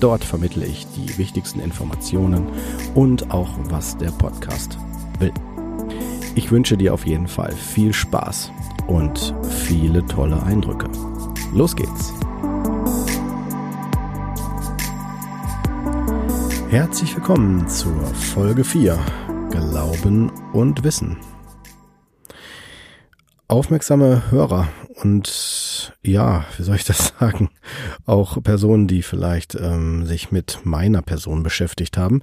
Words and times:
Dort 0.00 0.24
vermittle 0.24 0.66
ich 0.66 0.86
die 0.88 1.16
wichtigsten 1.18 1.60
Informationen 1.60 2.46
und 2.94 3.30
auch, 3.30 3.50
was 3.70 3.96
der 3.96 4.10
Podcast 4.10 4.78
will. 5.18 5.32
Ich 6.34 6.50
wünsche 6.50 6.76
dir 6.76 6.92
auf 6.92 7.06
jeden 7.06 7.28
Fall 7.28 7.52
viel 7.52 7.94
Spaß 7.94 8.52
und 8.88 9.34
viele 9.66 10.04
tolle 10.06 10.42
Eindrücke. 10.42 10.86
Los 11.54 11.74
geht's! 11.74 12.12
Herzlich 16.68 17.14
willkommen 17.14 17.66
zur 17.68 18.04
Folge 18.14 18.64
4 18.64 18.98
Glauben 19.50 20.30
und 20.52 20.84
Wissen. 20.84 21.16
Aufmerksame 23.48 24.30
Hörer 24.30 24.68
und 25.06 25.92
ja, 26.02 26.44
wie 26.56 26.64
soll 26.64 26.74
ich 26.74 26.84
das 26.84 27.12
sagen, 27.20 27.48
auch 28.06 28.42
Personen, 28.42 28.88
die 28.88 29.02
vielleicht 29.02 29.54
ähm, 29.54 30.04
sich 30.04 30.32
mit 30.32 30.58
meiner 30.64 31.00
Person 31.00 31.44
beschäftigt 31.44 31.96
haben, 31.96 32.22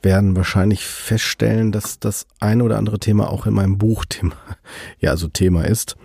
werden 0.00 0.34
wahrscheinlich 0.34 0.86
feststellen, 0.86 1.72
dass 1.72 1.98
das 1.98 2.26
eine 2.40 2.64
oder 2.64 2.78
andere 2.78 2.98
Thema 2.98 3.30
auch 3.30 3.46
in 3.46 3.52
meinem 3.52 3.76
Buch 3.76 4.06
Thema, 4.08 4.34
ja, 4.98 5.10
also 5.10 5.28
Thema 5.28 5.66
ist. 5.66 5.96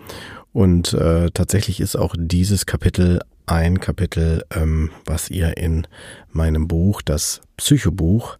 Und 0.52 0.92
äh, 0.92 1.30
tatsächlich 1.32 1.80
ist 1.80 1.96
auch 1.96 2.14
dieses 2.18 2.66
Kapitel 2.66 3.20
ein 3.46 3.80
Kapitel, 3.80 4.44
ähm, 4.54 4.90
was 5.06 5.30
ihr 5.30 5.56
in 5.56 5.86
meinem 6.30 6.68
Buch, 6.68 7.00
das 7.00 7.40
Psychobuch, 7.56 8.36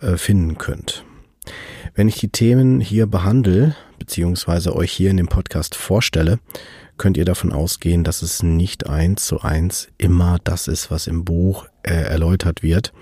äh, 0.00 0.16
finden 0.16 0.58
könnt. 0.58 1.04
Wenn 1.94 2.08
ich 2.08 2.20
die 2.20 2.28
Themen 2.28 2.78
hier 2.78 3.06
behandle, 3.06 3.74
beziehungsweise 3.98 4.76
euch 4.76 4.92
hier 4.92 5.10
in 5.10 5.16
dem 5.16 5.26
Podcast 5.26 5.74
vorstelle, 5.74 6.38
könnt 7.02 7.16
ihr 7.16 7.24
davon 7.24 7.52
ausgehen, 7.52 8.04
dass 8.04 8.22
es 8.22 8.44
nicht 8.44 8.88
eins 8.88 9.26
zu 9.26 9.40
eins 9.40 9.88
immer 9.98 10.38
das 10.44 10.68
ist, 10.68 10.92
was 10.92 11.08
im 11.08 11.24
Buch 11.24 11.66
äh, 11.82 11.94
erläutert 11.94 12.62
wird. 12.62 12.92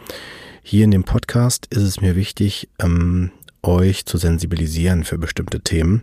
Hier 0.62 0.84
in 0.84 0.91
dem 0.91 1.05
Podcast 1.05 1.67
ist 1.67 1.83
es 1.83 2.01
mir 2.01 2.17
wichtig, 2.17 2.71
ähm, 2.78 3.31
euch 3.62 4.06
zu 4.06 4.17
sensibilisieren 4.17 5.05
für 5.05 5.19
bestimmte 5.19 5.61
Themen, 5.61 6.01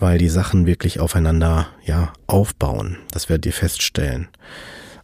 weil 0.00 0.18
die 0.18 0.28
Sachen 0.28 0.66
wirklich 0.66 0.98
aufeinander 0.98 1.68
ja 1.84 2.12
aufbauen. 2.26 2.96
Das 3.12 3.28
werdet 3.28 3.46
ihr 3.46 3.52
feststellen. 3.52 4.26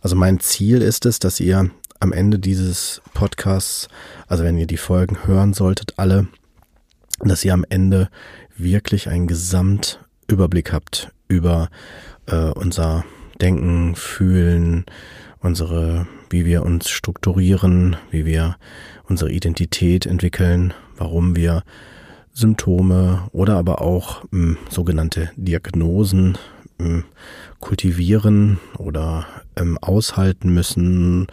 Also 0.00 0.16
mein 0.16 0.40
Ziel 0.40 0.82
ist 0.82 1.06
es, 1.06 1.20
dass 1.20 1.38
ihr 1.38 1.70
am 2.00 2.12
Ende 2.12 2.40
dieses 2.40 3.00
Podcasts, 3.14 3.86
also 4.27 4.42
wenn 4.42 4.58
ihr 4.58 4.66
die 4.66 4.77
Folgen 4.77 5.24
hören 5.24 5.55
solltet, 5.55 6.00
alle, 6.00 6.27
dass 7.20 7.44
ihr 7.44 7.55
am 7.55 7.64
Ende 7.68 8.10
wirklich 8.56 9.08
einen 9.08 9.28
Gesamtüberblick 9.28 10.72
habt 10.72 11.13
über 11.28 11.69
äh, 12.27 12.50
unser 12.50 13.05
Denken, 13.41 13.97
Fühlen, 13.97 14.84
unsere, 15.41 16.06
wie 16.30 16.44
wir 16.44 16.62
uns 16.62 16.89
strukturieren, 16.89 17.96
wie 18.11 18.24
wir 18.24 18.57
unsere 19.08 19.30
Identität 19.30 20.07
entwickeln, 20.07 20.73
warum 20.96 21.36
wir 21.36 21.63
Symptome 22.33 23.29
oder 23.33 23.57
aber 23.57 23.80
auch 23.80 24.24
mh, 24.30 24.30
hm, 24.30 24.58
sogenannte 24.68 25.30
Diagnosen 25.36 26.36
hm, 26.80 27.05
kultivieren 27.61 28.58
oder 28.79 29.27
ähm, 29.57 29.79
aushalten 29.79 30.52
müssen 30.52 31.29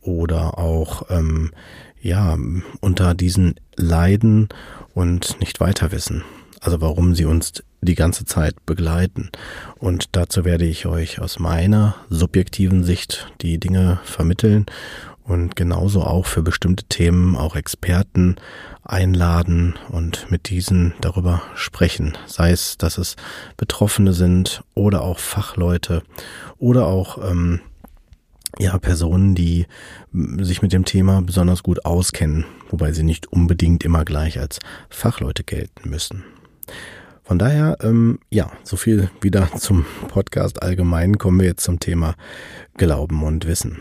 oder 0.00 0.58
auch 0.58 1.04
ähm, 1.10 1.52
ja 2.00 2.36
unter 2.80 3.14
diesen 3.14 3.54
Leiden 3.76 4.48
und 4.94 5.38
nicht 5.40 5.60
weiter 5.60 5.92
wissen. 5.92 6.24
Also 6.60 6.80
warum 6.80 7.14
sie 7.14 7.24
uns 7.24 7.62
die 7.82 7.94
ganze 7.94 8.24
Zeit 8.24 8.64
begleiten. 8.64 9.30
Und 9.78 10.16
dazu 10.16 10.44
werde 10.44 10.64
ich 10.64 10.86
euch 10.86 11.20
aus 11.20 11.38
meiner 11.38 11.96
subjektiven 12.08 12.84
Sicht 12.84 13.32
die 13.42 13.58
Dinge 13.58 14.00
vermitteln 14.04 14.66
und 15.24 15.56
genauso 15.56 16.02
auch 16.02 16.26
für 16.26 16.42
bestimmte 16.42 16.84
Themen 16.84 17.36
auch 17.36 17.54
Experten 17.56 18.36
einladen 18.84 19.74
und 19.90 20.30
mit 20.30 20.48
diesen 20.48 20.94
darüber 21.00 21.42
sprechen. 21.54 22.16
Sei 22.26 22.50
es, 22.50 22.78
dass 22.78 22.98
es 22.98 23.16
Betroffene 23.56 24.12
sind 24.12 24.62
oder 24.74 25.02
auch 25.02 25.18
Fachleute 25.18 26.02
oder 26.58 26.86
auch 26.86 27.18
ähm, 27.30 27.60
ja, 28.58 28.78
Personen, 28.78 29.34
die 29.34 29.66
sich 30.12 30.62
mit 30.62 30.72
dem 30.72 30.84
Thema 30.84 31.22
besonders 31.22 31.62
gut 31.62 31.84
auskennen, 31.84 32.44
wobei 32.70 32.92
sie 32.92 33.02
nicht 33.02 33.32
unbedingt 33.32 33.84
immer 33.84 34.04
gleich 34.04 34.38
als 34.38 34.58
Fachleute 34.90 35.44
gelten 35.44 35.88
müssen. 35.88 36.24
Von 37.32 37.38
daher, 37.38 37.78
ähm, 37.80 38.18
ja, 38.28 38.52
so 38.62 38.76
viel 38.76 39.08
wieder 39.22 39.48
zum 39.56 39.86
Podcast 40.08 40.62
allgemein. 40.62 41.16
Kommen 41.16 41.40
wir 41.40 41.46
jetzt 41.46 41.64
zum 41.64 41.80
Thema 41.80 42.14
Glauben 42.74 43.22
und 43.22 43.46
Wissen. 43.46 43.80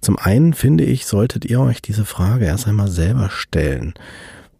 Zum 0.00 0.16
einen 0.16 0.54
finde 0.54 0.84
ich, 0.84 1.06
solltet 1.06 1.44
ihr 1.44 1.60
euch 1.60 1.82
diese 1.82 2.04
Frage 2.04 2.44
erst 2.44 2.68
einmal 2.68 2.86
selber 2.86 3.30
stellen. 3.30 3.94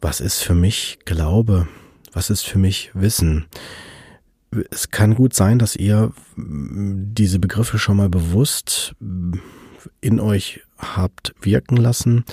Was 0.00 0.20
ist 0.20 0.42
für 0.42 0.56
mich 0.56 0.98
Glaube? 1.04 1.68
Was 2.12 2.28
ist 2.28 2.42
für 2.42 2.58
mich 2.58 2.90
Wissen? 2.92 3.46
es 4.72 4.90
kann 4.90 5.14
gut 5.14 5.32
sein, 5.32 5.60
dass 5.60 5.76
ihr 5.76 6.12
diese 6.36 7.38
Begriffe 7.38 7.78
schon 7.78 7.98
mal 7.98 8.08
bewusst 8.08 8.96
in 10.00 10.18
euch 10.18 10.62
habt 10.76 11.36
wirken 11.40 11.76
lassen. 11.76 12.24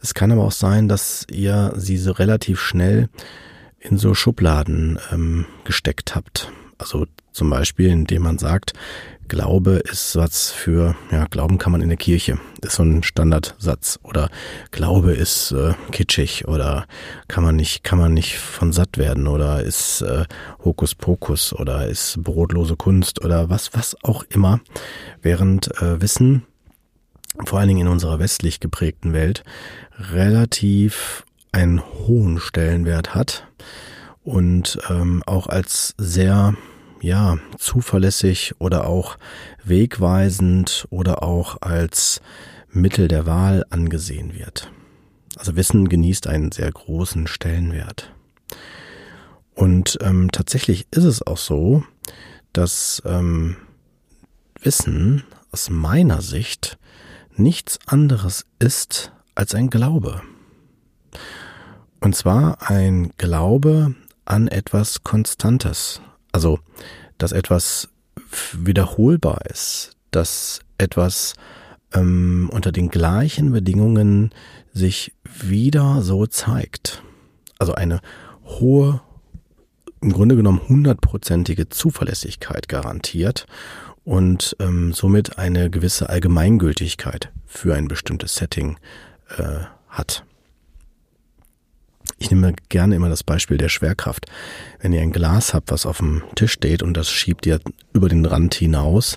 Es 0.00 0.14
kann 0.14 0.32
aber 0.32 0.44
auch 0.44 0.52
sein, 0.52 0.88
dass 0.88 1.26
ihr 1.30 1.74
sie 1.76 1.98
so 1.98 2.12
relativ 2.12 2.58
schnell 2.60 3.10
in 3.88 3.98
so 3.98 4.14
Schubladen 4.14 4.98
ähm, 5.12 5.46
gesteckt 5.64 6.14
habt. 6.14 6.50
Also 6.78 7.06
zum 7.32 7.50
Beispiel, 7.50 7.88
indem 7.88 8.22
man 8.22 8.38
sagt, 8.38 8.72
Glaube 9.28 9.72
ist 9.72 10.14
was 10.14 10.52
für, 10.52 10.94
ja, 11.10 11.26
Glauben 11.26 11.58
kann 11.58 11.72
man 11.72 11.80
in 11.80 11.88
der 11.88 11.96
Kirche. 11.96 12.38
ist 12.62 12.76
so 12.76 12.84
ein 12.84 13.02
Standardsatz. 13.02 13.98
Oder 14.04 14.30
Glaube 14.70 15.12
ist 15.12 15.50
äh, 15.52 15.74
kitschig 15.90 16.46
oder 16.46 16.86
kann 17.26 17.42
man 17.42 17.56
nicht, 17.56 17.82
kann 17.82 17.98
man 17.98 18.14
nicht 18.14 18.38
von 18.38 18.72
satt 18.72 18.98
werden 18.98 19.26
oder 19.26 19.62
ist 19.62 20.02
äh, 20.02 20.24
Hokuspokus 20.64 21.52
oder 21.52 21.88
ist 21.88 22.22
brotlose 22.22 22.76
Kunst 22.76 23.24
oder 23.24 23.50
was, 23.50 23.74
was 23.74 23.96
auch 24.04 24.22
immer. 24.28 24.60
Während 25.22 25.76
äh, 25.82 26.00
Wissen, 26.00 26.44
vor 27.44 27.58
allen 27.58 27.68
Dingen 27.68 27.86
in 27.86 27.92
unserer 27.92 28.18
westlich 28.18 28.60
geprägten 28.60 29.12
Welt, 29.12 29.42
relativ 29.98 31.25
einen 31.56 31.80
hohen 31.80 32.38
Stellenwert 32.38 33.14
hat 33.14 33.48
und 34.22 34.78
ähm, 34.90 35.22
auch 35.24 35.46
als 35.46 35.94
sehr 35.96 36.54
ja, 37.00 37.38
zuverlässig 37.56 38.54
oder 38.58 38.86
auch 38.86 39.16
wegweisend 39.64 40.86
oder 40.90 41.22
auch 41.22 41.62
als 41.62 42.20
Mittel 42.68 43.08
der 43.08 43.24
Wahl 43.24 43.64
angesehen 43.70 44.34
wird. 44.34 44.70
Also 45.36 45.56
Wissen 45.56 45.88
genießt 45.88 46.26
einen 46.26 46.52
sehr 46.52 46.70
großen 46.70 47.26
Stellenwert. 47.26 48.12
Und 49.54 49.96
ähm, 50.02 50.28
tatsächlich 50.30 50.86
ist 50.90 51.04
es 51.04 51.26
auch 51.26 51.38
so, 51.38 51.84
dass 52.52 53.00
ähm, 53.06 53.56
Wissen 54.60 55.24
aus 55.52 55.70
meiner 55.70 56.20
Sicht 56.20 56.76
nichts 57.34 57.78
anderes 57.86 58.44
ist 58.58 59.12
als 59.34 59.54
ein 59.54 59.70
Glaube. 59.70 60.20
Und 62.00 62.14
zwar 62.14 62.70
ein 62.70 63.12
Glaube 63.16 63.94
an 64.24 64.48
etwas 64.48 65.02
Konstantes, 65.02 66.00
also, 66.32 66.58
dass 67.18 67.32
etwas 67.32 67.88
wiederholbar 68.52 69.40
ist, 69.46 69.96
dass 70.10 70.60
etwas 70.78 71.34
ähm, 71.94 72.50
unter 72.52 72.72
den 72.72 72.88
gleichen 72.88 73.52
Bedingungen 73.52 74.30
sich 74.72 75.14
wieder 75.24 76.02
so 76.02 76.26
zeigt. 76.26 77.02
Also 77.58 77.74
eine 77.74 78.00
hohe, 78.44 79.00
im 80.00 80.12
Grunde 80.12 80.36
genommen 80.36 80.60
hundertprozentige 80.68 81.68
Zuverlässigkeit 81.68 82.68
garantiert 82.68 83.46
und 84.04 84.56
ähm, 84.60 84.92
somit 84.92 85.38
eine 85.38 85.70
gewisse 85.70 86.08
Allgemeingültigkeit 86.08 87.32
für 87.46 87.74
ein 87.74 87.88
bestimmtes 87.88 88.34
Setting 88.34 88.76
äh, 89.38 89.64
hat. 89.88 90.24
Ich 92.18 92.30
nehme 92.30 92.54
gerne 92.68 92.96
immer 92.96 93.08
das 93.08 93.22
Beispiel 93.22 93.58
der 93.58 93.68
Schwerkraft. 93.68 94.26
Wenn 94.80 94.92
ihr 94.92 95.02
ein 95.02 95.12
Glas 95.12 95.52
habt, 95.52 95.70
was 95.70 95.84
auf 95.84 95.98
dem 95.98 96.22
Tisch 96.34 96.52
steht 96.52 96.82
und 96.82 96.96
das 96.96 97.10
schiebt 97.10 97.44
ihr 97.46 97.60
über 97.92 98.08
den 98.08 98.24
Rand 98.24 98.54
hinaus, 98.54 99.16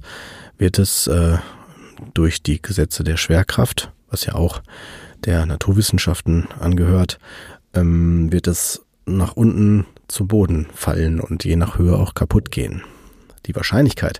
wird 0.57 0.79
es 0.79 1.07
äh, 1.07 1.37
durch 2.13 2.43
die 2.43 2.61
Gesetze 2.61 3.03
der 3.03 3.17
Schwerkraft, 3.17 3.91
was 4.09 4.25
ja 4.25 4.35
auch 4.35 4.61
der 5.25 5.45
Naturwissenschaften 5.45 6.47
angehört, 6.59 7.19
ähm, 7.73 8.31
wird 8.31 8.47
es 8.47 8.81
nach 9.05 9.35
unten 9.35 9.85
zu 10.07 10.27
Boden 10.27 10.67
fallen 10.73 11.19
und 11.19 11.43
je 11.45 11.55
nach 11.55 11.77
Höhe 11.77 11.95
auch 11.95 12.13
kaputt 12.13 12.51
gehen. 12.51 12.83
Die 13.45 13.55
Wahrscheinlichkeit, 13.55 14.19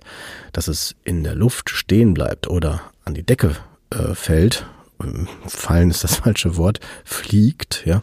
dass 0.52 0.68
es 0.68 0.96
in 1.04 1.22
der 1.22 1.34
Luft 1.34 1.70
stehen 1.70 2.14
bleibt 2.14 2.48
oder 2.48 2.80
an 3.04 3.14
die 3.14 3.22
Decke 3.22 3.56
äh, 3.90 4.14
fällt, 4.14 4.66
fallen 5.46 5.90
ist 5.90 6.04
das 6.04 6.16
falsche 6.22 6.56
Wort, 6.56 6.80
fliegt, 7.04 7.82
ja, 7.86 8.00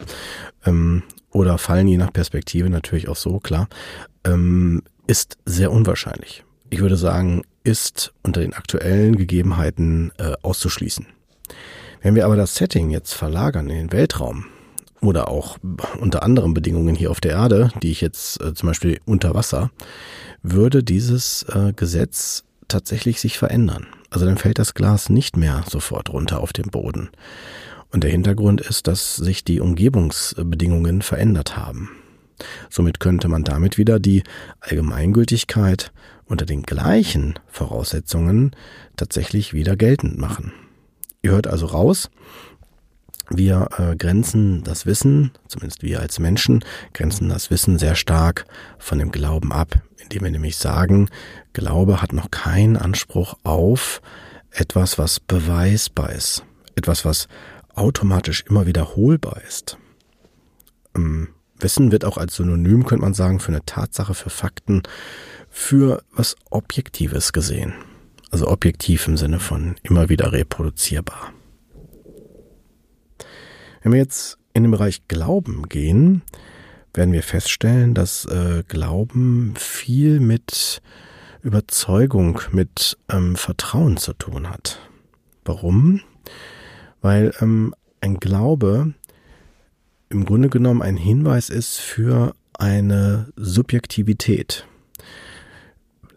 ähm, 0.64 1.02
oder 1.30 1.58
fallen 1.58 1.88
je 1.88 1.98
nach 1.98 2.12
Perspektive 2.12 2.70
natürlich 2.70 3.08
auch 3.08 3.16
so, 3.16 3.38
klar, 3.38 3.68
ähm, 4.24 4.82
ist 5.06 5.38
sehr 5.44 5.72
unwahrscheinlich. 5.72 6.44
Ich 6.70 6.80
würde 6.80 6.96
sagen, 6.96 7.42
ist 7.64 8.12
unter 8.22 8.40
den 8.40 8.54
aktuellen 8.54 9.16
Gegebenheiten 9.16 10.12
äh, 10.18 10.32
auszuschließen. 10.42 11.06
Wenn 12.02 12.14
wir 12.14 12.24
aber 12.24 12.36
das 12.36 12.54
Setting 12.54 12.90
jetzt 12.90 13.12
verlagern 13.12 13.68
in 13.68 13.76
den 13.76 13.92
Weltraum 13.92 14.46
oder 15.00 15.28
auch 15.28 15.58
unter 16.00 16.22
anderen 16.22 16.54
Bedingungen 16.54 16.94
hier 16.94 17.10
auf 17.10 17.20
der 17.20 17.32
Erde, 17.32 17.70
die 17.82 17.90
ich 17.90 18.00
jetzt 18.00 18.40
äh, 18.42 18.54
zum 18.54 18.68
Beispiel 18.68 19.00
unter 19.04 19.34
Wasser, 19.34 19.70
würde 20.42 20.82
dieses 20.82 21.42
äh, 21.44 21.72
Gesetz 21.74 22.44
tatsächlich 22.68 23.20
sich 23.20 23.38
verändern. 23.38 23.86
Also 24.10 24.26
dann 24.26 24.38
fällt 24.38 24.58
das 24.58 24.74
Glas 24.74 25.08
nicht 25.08 25.36
mehr 25.36 25.64
sofort 25.68 26.10
runter 26.10 26.40
auf 26.40 26.52
den 26.52 26.70
Boden. 26.70 27.10
Und 27.90 28.04
der 28.04 28.10
Hintergrund 28.10 28.60
ist, 28.60 28.86
dass 28.86 29.16
sich 29.16 29.44
die 29.44 29.60
Umgebungsbedingungen 29.60 31.02
verändert 31.02 31.56
haben. 31.56 31.90
Somit 32.70 33.00
könnte 33.00 33.28
man 33.28 33.44
damit 33.44 33.78
wieder 33.78 33.98
die 33.98 34.22
Allgemeingültigkeit 34.60 35.92
unter 36.26 36.46
den 36.46 36.62
gleichen 36.62 37.34
Voraussetzungen 37.46 38.54
tatsächlich 38.96 39.54
wieder 39.54 39.76
geltend 39.76 40.18
machen. 40.18 40.52
Ihr 41.22 41.32
hört 41.32 41.46
also 41.46 41.66
raus, 41.66 42.10
wir 43.30 43.68
äh, 43.78 43.96
grenzen 43.96 44.64
das 44.64 44.86
Wissen, 44.86 45.32
zumindest 45.48 45.82
wir 45.82 46.00
als 46.00 46.18
Menschen, 46.18 46.64
grenzen 46.94 47.28
das 47.28 47.50
Wissen 47.50 47.78
sehr 47.78 47.94
stark 47.94 48.46
von 48.78 48.98
dem 48.98 49.10
Glauben 49.10 49.52
ab, 49.52 49.82
indem 49.96 50.24
wir 50.24 50.30
nämlich 50.30 50.56
sagen, 50.56 51.08
Glaube 51.52 52.00
hat 52.00 52.12
noch 52.12 52.30
keinen 52.30 52.76
Anspruch 52.76 53.34
auf 53.42 54.00
etwas, 54.50 54.98
was 54.98 55.20
beweisbar 55.20 56.12
ist, 56.12 56.44
etwas, 56.74 57.04
was 57.04 57.28
automatisch 57.74 58.44
immer 58.48 58.66
wiederholbar 58.66 59.40
ist. 59.46 59.78
Ähm, 60.96 61.28
Wissen 61.60 61.90
wird 61.90 62.04
auch 62.04 62.18
als 62.18 62.36
Synonym, 62.36 62.86
könnte 62.86 63.04
man 63.04 63.14
sagen, 63.14 63.40
für 63.40 63.48
eine 63.48 63.64
Tatsache, 63.64 64.14
für 64.14 64.30
Fakten, 64.30 64.82
für 65.50 66.02
was 66.12 66.36
Objektives 66.50 67.32
gesehen. 67.32 67.74
Also 68.30 68.48
objektiv 68.48 69.08
im 69.08 69.16
Sinne 69.16 69.40
von 69.40 69.76
immer 69.82 70.08
wieder 70.08 70.32
reproduzierbar. 70.32 71.32
Wenn 73.82 73.92
wir 73.92 73.98
jetzt 73.98 74.38
in 74.54 74.64
den 74.64 74.72
Bereich 74.72 75.06
Glauben 75.08 75.68
gehen, 75.68 76.22
werden 76.94 77.12
wir 77.12 77.22
feststellen, 77.22 77.94
dass 77.94 78.24
äh, 78.24 78.64
Glauben 78.66 79.54
viel 79.56 80.20
mit 80.20 80.82
Überzeugung, 81.42 82.40
mit 82.50 82.98
ähm, 83.08 83.36
Vertrauen 83.36 83.96
zu 83.96 84.14
tun 84.14 84.50
hat. 84.50 84.80
Warum? 85.44 86.00
Weil 87.00 87.32
ähm, 87.40 87.74
ein 88.00 88.16
Glaube 88.16 88.94
im 90.08 90.24
Grunde 90.24 90.48
genommen 90.48 90.82
ein 90.82 90.96
Hinweis 90.96 91.50
ist 91.50 91.78
für 91.78 92.34
eine 92.54 93.28
Subjektivität. 93.36 94.66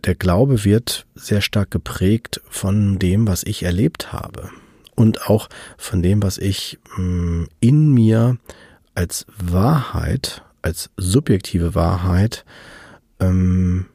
Der 0.05 0.15
Glaube 0.15 0.63
wird 0.63 1.05
sehr 1.13 1.41
stark 1.41 1.69
geprägt 1.69 2.41
von 2.49 2.97
dem, 2.97 3.27
was 3.27 3.43
ich 3.43 3.63
erlebt 3.63 4.11
habe 4.11 4.49
und 4.95 5.29
auch 5.29 5.49
von 5.77 6.01
dem, 6.01 6.23
was 6.23 6.37
ich 6.37 6.79
mm, 6.97 7.45
in 7.59 7.93
mir 7.93 8.37
als 8.95 9.25
Wahrheit, 9.37 10.43
als 10.61 10.89
subjektive 10.97 11.75
Wahrheit, 11.75 12.45
ähm, 13.19 13.85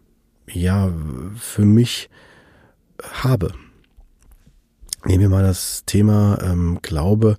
ja, 0.49 0.91
für 1.39 1.65
mich 1.65 2.09
habe. 3.23 3.53
Nehmen 5.05 5.21
wir 5.21 5.29
mal 5.29 5.43
das 5.43 5.85
Thema 5.87 6.39
ähm, 6.43 6.79
Glaube 6.83 7.37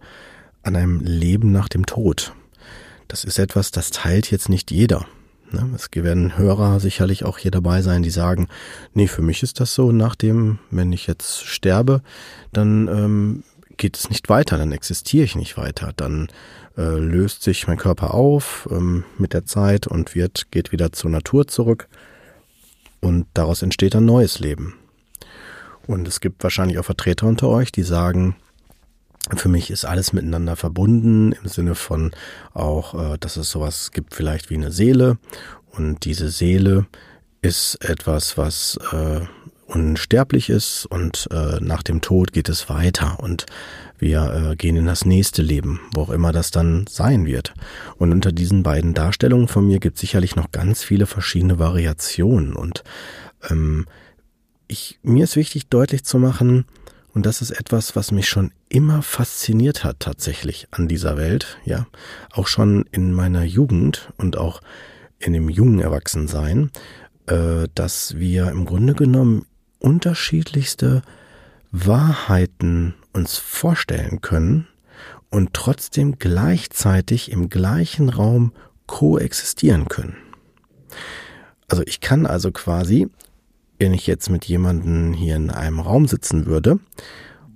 an 0.63 0.75
einem 0.75 1.01
Leben 1.01 1.51
nach 1.51 1.67
dem 1.67 1.85
Tod. 1.85 2.33
Das 3.07 3.23
ist 3.23 3.39
etwas, 3.39 3.71
das 3.71 3.89
teilt 3.91 4.31
jetzt 4.31 4.49
nicht 4.49 4.71
jeder. 4.71 5.05
Ne? 5.51 5.69
Es 5.75 5.89
werden 5.93 6.37
Hörer 6.37 6.79
sicherlich 6.79 7.25
auch 7.25 7.37
hier 7.37 7.51
dabei 7.51 7.81
sein, 7.81 8.03
die 8.03 8.09
sagen, 8.09 8.47
nee, 8.93 9.07
für 9.07 9.21
mich 9.21 9.43
ist 9.43 9.59
das 9.59 9.73
so, 9.73 9.91
nachdem, 9.91 10.59
wenn 10.71 10.91
ich 10.91 11.07
jetzt 11.07 11.45
sterbe, 11.45 12.01
dann 12.51 12.87
ähm, 12.87 13.43
geht 13.77 13.97
es 13.97 14.09
nicht 14.09 14.29
weiter, 14.29 14.57
dann 14.57 14.71
existiere 14.71 15.23
ich 15.23 15.35
nicht 15.35 15.57
weiter, 15.57 15.93
dann 15.95 16.27
äh, 16.77 16.97
löst 16.97 17.43
sich 17.43 17.67
mein 17.67 17.77
Körper 17.77 18.13
auf 18.13 18.67
ähm, 18.71 19.03
mit 19.17 19.33
der 19.33 19.45
Zeit 19.45 19.87
und 19.87 20.15
wird, 20.15 20.51
geht 20.51 20.71
wieder 20.71 20.91
zur 20.91 21.11
Natur 21.11 21.47
zurück 21.47 21.87
und 22.99 23.27
daraus 23.33 23.61
entsteht 23.61 23.95
ein 23.95 24.05
neues 24.05 24.39
Leben. 24.39 24.75
Und 25.85 26.07
es 26.07 26.19
gibt 26.19 26.43
wahrscheinlich 26.43 26.79
auch 26.79 26.85
Vertreter 26.85 27.27
unter 27.27 27.47
euch, 27.47 27.71
die 27.71 27.83
sagen, 27.83 28.35
für 29.35 29.49
mich 29.49 29.69
ist 29.69 29.85
alles 29.85 30.13
miteinander 30.13 30.55
verbunden 30.55 31.33
im 31.33 31.47
Sinne 31.47 31.75
von 31.75 32.11
auch, 32.53 33.13
äh, 33.13 33.17
dass 33.19 33.37
es 33.37 33.49
sowas 33.49 33.91
gibt 33.91 34.15
vielleicht 34.15 34.49
wie 34.49 34.55
eine 34.55 34.71
Seele 34.71 35.17
und 35.71 36.05
diese 36.05 36.29
Seele 36.29 36.85
ist 37.41 37.75
etwas, 37.83 38.37
was 38.37 38.79
äh, 38.91 39.21
unsterblich 39.67 40.49
ist 40.49 40.85
und 40.85 41.27
äh, 41.31 41.59
nach 41.59 41.83
dem 41.83 42.01
Tod 42.01 42.31
geht 42.31 42.49
es 42.49 42.69
weiter 42.69 43.19
und 43.19 43.45
wir 43.99 44.51
äh, 44.51 44.55
gehen 44.55 44.75
in 44.75 44.85
das 44.85 45.05
nächste 45.05 45.41
Leben, 45.41 45.81
wo 45.93 46.03
auch 46.03 46.09
immer 46.09 46.31
das 46.31 46.51
dann 46.51 46.85
sein 46.87 47.25
wird. 47.25 47.53
Und 47.97 48.11
unter 48.11 48.31
diesen 48.31 48.63
beiden 48.63 48.93
Darstellungen 48.93 49.47
von 49.47 49.65
mir 49.67 49.79
gibt 49.79 49.95
es 49.95 50.01
sicherlich 50.01 50.35
noch 50.35 50.51
ganz 50.51 50.83
viele 50.83 51.05
verschiedene 51.05 51.59
Variationen 51.59 52.53
und 52.53 52.83
ähm, 53.49 53.85
ich, 54.67 54.99
mir 55.01 55.23
ist 55.23 55.35
wichtig 55.35 55.67
deutlich 55.67 56.03
zu 56.03 56.17
machen, 56.19 56.65
und 57.13 57.25
das 57.25 57.41
ist 57.41 57.51
etwas, 57.51 57.95
was 57.95 58.11
mich 58.11 58.27
schon 58.27 58.51
immer 58.69 59.01
fasziniert 59.01 59.83
hat 59.83 59.99
tatsächlich 59.99 60.67
an 60.71 60.87
dieser 60.87 61.17
Welt, 61.17 61.57
ja, 61.65 61.87
auch 62.31 62.47
schon 62.47 62.85
in 62.91 63.13
meiner 63.13 63.43
Jugend 63.43 64.11
und 64.17 64.37
auch 64.37 64.61
in 65.19 65.33
dem 65.33 65.49
jungen 65.49 65.79
Erwachsensein, 65.79 66.71
äh, 67.27 67.67
dass 67.73 68.17
wir 68.17 68.49
im 68.49 68.65
Grunde 68.65 68.93
genommen 68.93 69.45
unterschiedlichste 69.79 71.01
Wahrheiten 71.71 72.95
uns 73.13 73.37
vorstellen 73.37 74.21
können 74.21 74.67
und 75.29 75.53
trotzdem 75.53 76.19
gleichzeitig 76.19 77.31
im 77.31 77.49
gleichen 77.49 78.09
Raum 78.09 78.53
koexistieren 78.85 79.87
können. 79.87 80.15
Also 81.67 81.83
ich 81.85 81.99
kann 81.99 82.25
also 82.25 82.51
quasi, 82.51 83.09
wenn 83.79 83.93
ich 83.93 84.07
jetzt 84.07 84.29
mit 84.29 84.45
jemandem 84.45 85.13
hier 85.13 85.35
in 85.35 85.49
einem 85.49 85.79
Raum 85.79 86.07
sitzen 86.07 86.45
würde 86.45 86.79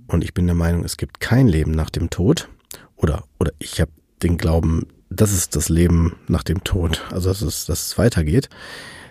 und 0.06 0.24
ich 0.24 0.34
bin 0.34 0.46
der 0.46 0.54
Meinung, 0.54 0.84
es 0.84 0.96
gibt 0.96 1.20
kein 1.20 1.48
Leben 1.48 1.72
nach 1.72 1.90
dem 1.90 2.10
Tod 2.10 2.48
oder 2.96 3.24
oder 3.38 3.52
ich 3.58 3.80
habe 3.80 3.90
den 4.22 4.38
Glauben, 4.38 4.86
das 5.10 5.32
ist 5.32 5.56
das 5.56 5.68
Leben 5.68 6.16
nach 6.28 6.42
dem 6.42 6.64
Tod, 6.64 7.04
also 7.10 7.28
dass 7.28 7.42
es, 7.42 7.66
dass 7.66 7.86
es 7.86 7.98
weitergeht, 7.98 8.48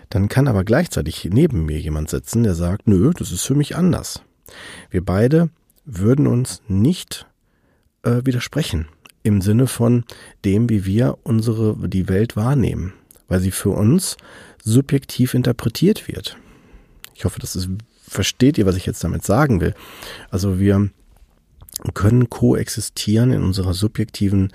dann 0.08 0.28
kann 0.28 0.48
aber 0.48 0.64
gleichzeitig 0.64 1.28
neben 1.30 1.64
mir 1.66 1.78
jemand 1.78 2.10
sitzen, 2.10 2.42
der 2.42 2.54
sagt, 2.54 2.86
nö, 2.86 3.12
das 3.16 3.32
ist 3.32 3.44
für 3.44 3.54
mich 3.54 3.76
anders. 3.76 4.22
Wir 4.90 5.04
beide 5.04 5.50
würden 5.84 6.26
uns 6.26 6.62
nicht 6.68 7.26
äh, 8.02 8.20
widersprechen 8.24 8.88
im 9.22 9.40
Sinne 9.40 9.66
von 9.66 10.04
dem, 10.44 10.68
wie 10.68 10.84
wir 10.84 11.18
unsere 11.22 11.76
die 11.88 12.08
Welt 12.08 12.36
wahrnehmen, 12.36 12.92
weil 13.28 13.40
sie 13.40 13.52
für 13.52 13.70
uns 13.70 14.16
subjektiv 14.62 15.34
interpretiert 15.34 16.08
wird. 16.08 16.36
Ich 17.22 17.24
hoffe, 17.24 17.38
das 17.38 17.54
ist, 17.54 17.68
versteht 18.02 18.58
ihr, 18.58 18.66
was 18.66 18.74
ich 18.74 18.84
jetzt 18.84 19.04
damit 19.04 19.24
sagen 19.24 19.60
will. 19.60 19.76
Also 20.32 20.58
wir 20.58 20.90
können 21.94 22.28
koexistieren 22.28 23.30
in 23.30 23.44
unserer 23.44 23.74
subjektiven 23.74 24.52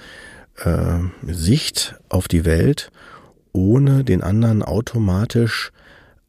äh, 0.57 0.99
Sicht 1.25 1.95
auf 2.09 2.27
die 2.27 2.43
Welt 2.43 2.91
ohne 3.53 4.03
den 4.03 4.21
anderen 4.21 4.63
automatisch 4.63 5.71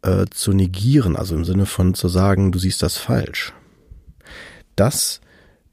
äh, 0.03 0.27
zu 0.31 0.53
negieren, 0.53 1.17
also 1.17 1.35
im 1.35 1.45
Sinne 1.45 1.67
von 1.67 1.95
zu 1.95 2.07
sagen, 2.07 2.53
du 2.53 2.61
siehst 2.61 2.85
das 2.85 2.99
falsch. 2.99 3.53
Das 4.77 5.21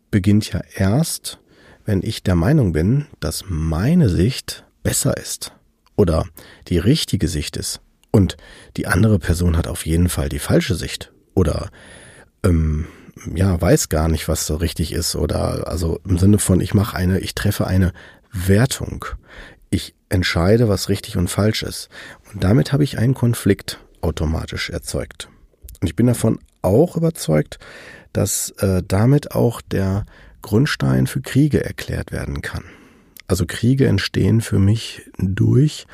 beginnt 0.09 0.51
ja 0.51 0.61
erst, 0.73 1.37
wenn 1.85 2.01
ich 2.01 2.23
der 2.23 2.33
Meinung 2.33 2.73
bin, 2.73 3.05
dass 3.19 3.43
meine 3.47 4.09
Sicht 4.09 4.65
besser 4.81 5.15
ist 5.15 5.51
oder 5.95 6.25
die 6.69 6.79
richtige 6.79 7.27
Sicht 7.27 7.55
ist 7.55 7.81
und 8.15 8.37
die 8.77 8.87
andere 8.87 9.19
Person 9.19 9.57
hat 9.57 9.67
auf 9.67 9.85
jeden 9.85 10.07
Fall 10.07 10.29
die 10.29 10.39
falsche 10.39 10.75
Sicht 10.75 11.11
oder 11.33 11.69
ähm, 12.45 12.87
ja 13.35 13.59
weiß 13.59 13.89
gar 13.89 14.07
nicht, 14.07 14.29
was 14.29 14.47
so 14.47 14.55
richtig 14.55 14.93
ist 14.93 15.17
oder 15.17 15.67
also 15.67 15.99
im 16.07 16.17
Sinne 16.17 16.39
von 16.39 16.61
ich 16.61 16.73
mache 16.73 16.95
eine, 16.95 17.19
ich 17.19 17.35
treffe 17.35 17.67
eine 17.67 17.91
Wertung. 18.31 19.03
Ich 19.69 19.95
entscheide, 20.07 20.69
was 20.69 20.87
richtig 20.87 21.17
und 21.17 21.29
falsch 21.29 21.61
ist. 21.63 21.89
Und 22.31 22.41
damit 22.41 22.71
habe 22.71 22.85
ich 22.85 22.97
einen 22.97 23.15
Konflikt 23.15 23.81
automatisch 23.99 24.69
erzeugt. 24.69 25.27
Und 25.81 25.89
ich 25.89 25.97
bin 25.97 26.07
davon 26.07 26.39
auch 26.61 26.95
überzeugt, 26.95 27.59
dass 28.13 28.51
äh, 28.59 28.81
damit 28.87 29.31
auch 29.31 29.59
der 29.59 30.05
Grundstein 30.41 31.07
für 31.07 31.19
Kriege 31.19 31.65
erklärt 31.65 32.13
werden 32.13 32.41
kann. 32.41 32.63
Also 33.27 33.45
Kriege 33.45 33.87
entstehen 33.87 34.39
für 34.39 34.59
mich 34.59 35.01
durch 35.17 35.85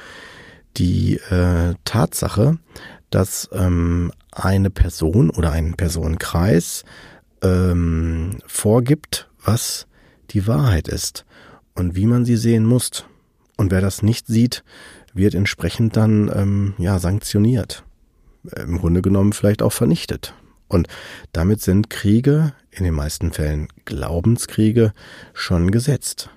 die 0.77 1.15
äh, 1.29 1.75
Tatsache, 1.85 2.57
dass 3.09 3.49
ähm, 3.51 4.11
eine 4.31 4.69
Person 4.69 5.29
oder 5.29 5.51
ein 5.51 5.75
Personenkreis 5.75 6.83
ähm, 7.41 8.37
vorgibt, 8.45 9.29
was 9.43 9.87
die 10.29 10.47
Wahrheit 10.47 10.87
ist 10.87 11.25
und 11.75 11.95
wie 11.95 12.05
man 12.05 12.25
sie 12.25 12.37
sehen 12.37 12.65
muss. 12.65 13.05
Und 13.57 13.71
wer 13.71 13.81
das 13.81 14.01
nicht 14.01 14.27
sieht, 14.27 14.63
wird 15.13 15.35
entsprechend 15.35 15.97
dann 15.97 16.31
ähm, 16.33 16.73
ja 16.77 16.99
sanktioniert. 16.99 17.83
Im 18.55 18.79
Grunde 18.79 19.01
genommen 19.01 19.33
vielleicht 19.33 19.61
auch 19.61 19.73
vernichtet. 19.73 20.33
Und 20.67 20.87
damit 21.33 21.61
sind 21.61 21.89
Kriege, 21.89 22.53
in 22.71 22.85
den 22.85 22.93
meisten 22.93 23.33
Fällen 23.33 23.67
Glaubenskriege, 23.85 24.93
schon 25.33 25.69
gesetzt. 25.69 26.29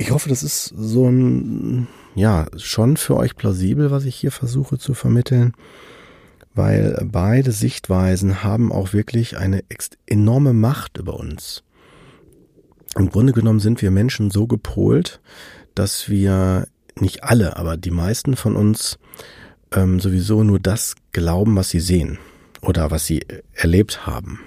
Ich 0.00 0.12
hoffe, 0.12 0.28
das 0.28 0.44
ist 0.44 0.72
so 0.76 1.08
ein, 1.08 1.88
ja, 2.14 2.46
schon 2.56 2.96
für 2.96 3.16
euch 3.16 3.34
plausibel, 3.34 3.90
was 3.90 4.04
ich 4.04 4.14
hier 4.14 4.30
versuche 4.30 4.78
zu 4.78 4.94
vermitteln, 4.94 5.54
weil 6.54 7.04
beide 7.04 7.50
Sichtweisen 7.50 8.44
haben 8.44 8.70
auch 8.70 8.92
wirklich 8.92 9.38
eine 9.38 9.64
enorme 10.06 10.52
Macht 10.52 10.98
über 10.98 11.18
uns. 11.18 11.64
Im 12.96 13.10
Grunde 13.10 13.32
genommen 13.32 13.58
sind 13.58 13.82
wir 13.82 13.90
Menschen 13.90 14.30
so 14.30 14.46
gepolt, 14.46 15.20
dass 15.74 16.08
wir 16.08 16.68
nicht 17.00 17.24
alle, 17.24 17.56
aber 17.56 17.76
die 17.76 17.90
meisten 17.90 18.36
von 18.36 18.54
uns 18.54 19.00
ähm, 19.72 19.98
sowieso 19.98 20.44
nur 20.44 20.60
das 20.60 20.94
glauben, 21.10 21.56
was 21.56 21.70
sie 21.70 21.80
sehen 21.80 22.18
oder 22.62 22.92
was 22.92 23.04
sie 23.04 23.26
erlebt 23.52 24.06
haben. 24.06 24.38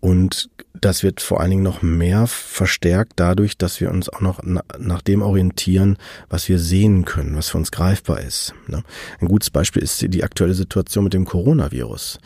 Und 0.00 0.48
das 0.80 1.02
wird 1.02 1.20
vor 1.20 1.40
allen 1.40 1.50
Dingen 1.50 1.62
noch 1.62 1.82
mehr 1.82 2.26
verstärkt 2.26 3.14
dadurch, 3.16 3.58
dass 3.58 3.80
wir 3.80 3.90
uns 3.90 4.08
auch 4.08 4.20
noch 4.20 4.40
nach 4.42 5.02
dem 5.02 5.22
orientieren, 5.22 5.96
was 6.28 6.48
wir 6.48 6.58
sehen 6.58 7.04
können, 7.04 7.36
was 7.36 7.48
für 7.48 7.58
uns 7.58 7.72
greifbar 7.72 8.20
ist. 8.20 8.54
Ne? 8.68 8.84
Ein 9.20 9.28
gutes 9.28 9.50
Beispiel 9.50 9.82
ist 9.82 10.00
die 10.00 10.22
aktuelle 10.22 10.54
Situation 10.54 11.04
mit 11.04 11.14
dem 11.14 11.24
Coronavirus. 11.24 12.20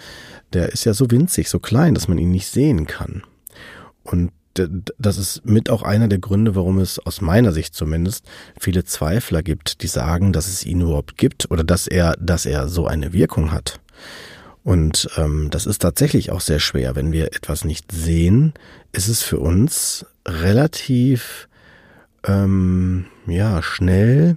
Der 0.52 0.70
ist 0.70 0.84
ja 0.84 0.92
so 0.92 1.10
winzig, 1.10 1.48
so 1.48 1.60
klein, 1.60 1.94
dass 1.94 2.08
man 2.08 2.18
ihn 2.18 2.30
nicht 2.30 2.46
sehen 2.46 2.86
kann. 2.86 3.22
Und 4.04 4.32
das 4.98 5.16
ist 5.16 5.46
mit 5.46 5.70
auch 5.70 5.82
einer 5.82 6.08
der 6.08 6.18
Gründe, 6.18 6.54
warum 6.54 6.78
es 6.78 6.98
aus 6.98 7.22
meiner 7.22 7.52
Sicht 7.52 7.74
zumindest 7.74 8.26
viele 8.60 8.84
Zweifler 8.84 9.42
gibt, 9.42 9.82
die 9.82 9.86
sagen, 9.86 10.34
dass 10.34 10.46
es 10.46 10.66
ihn 10.66 10.82
überhaupt 10.82 11.16
gibt 11.16 11.50
oder 11.50 11.64
dass 11.64 11.86
er, 11.86 12.16
dass 12.20 12.44
er 12.44 12.68
so 12.68 12.86
eine 12.86 13.14
Wirkung 13.14 13.50
hat. 13.50 13.80
Und 14.64 15.08
ähm, 15.16 15.48
das 15.50 15.66
ist 15.66 15.82
tatsächlich 15.82 16.30
auch 16.30 16.40
sehr 16.40 16.60
schwer. 16.60 16.94
Wenn 16.94 17.12
wir 17.12 17.34
etwas 17.34 17.64
nicht 17.64 17.90
sehen, 17.90 18.54
ist 18.92 19.08
es 19.08 19.22
für 19.22 19.38
uns 19.38 20.06
relativ 20.26 21.48
ähm, 22.24 23.06
ja 23.26 23.62
schnell 23.62 24.36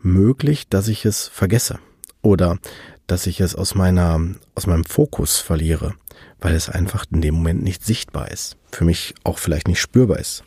möglich, 0.00 0.68
dass 0.68 0.88
ich 0.88 1.04
es 1.04 1.28
vergesse 1.28 1.78
oder 2.22 2.58
dass 3.06 3.26
ich 3.26 3.40
es 3.40 3.54
aus 3.54 3.74
meiner 3.74 4.20
aus 4.54 4.66
meinem 4.66 4.84
Fokus 4.84 5.38
verliere 5.38 5.94
weil 6.40 6.54
es 6.54 6.68
einfach 6.68 7.04
in 7.10 7.20
dem 7.20 7.34
Moment 7.34 7.62
nicht 7.62 7.84
sichtbar 7.84 8.30
ist. 8.30 8.56
Für 8.70 8.84
mich 8.84 9.14
auch 9.24 9.38
vielleicht 9.38 9.68
nicht 9.68 9.80
spürbar 9.80 10.18
ist. 10.18 10.44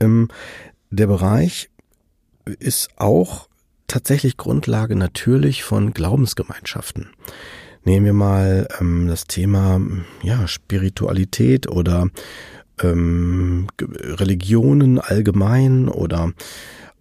Ähm, 0.00 0.28
der 0.90 1.06
Bereich 1.06 1.70
ist 2.44 2.88
auch 2.96 3.48
tatsächlich 3.86 4.36
Grundlage 4.36 4.96
natürlich 4.96 5.64
von 5.64 5.92
Glaubensgemeinschaften. 5.92 7.10
Nehmen 7.84 8.06
wir 8.06 8.12
mal 8.12 8.68
ähm, 8.80 9.08
das 9.08 9.26
Thema 9.26 9.80
ja, 10.22 10.48
Spiritualität 10.48 11.68
oder 11.68 12.08
ähm, 12.82 13.68
Religionen 13.80 14.98
allgemein 14.98 15.88
oder 15.88 16.32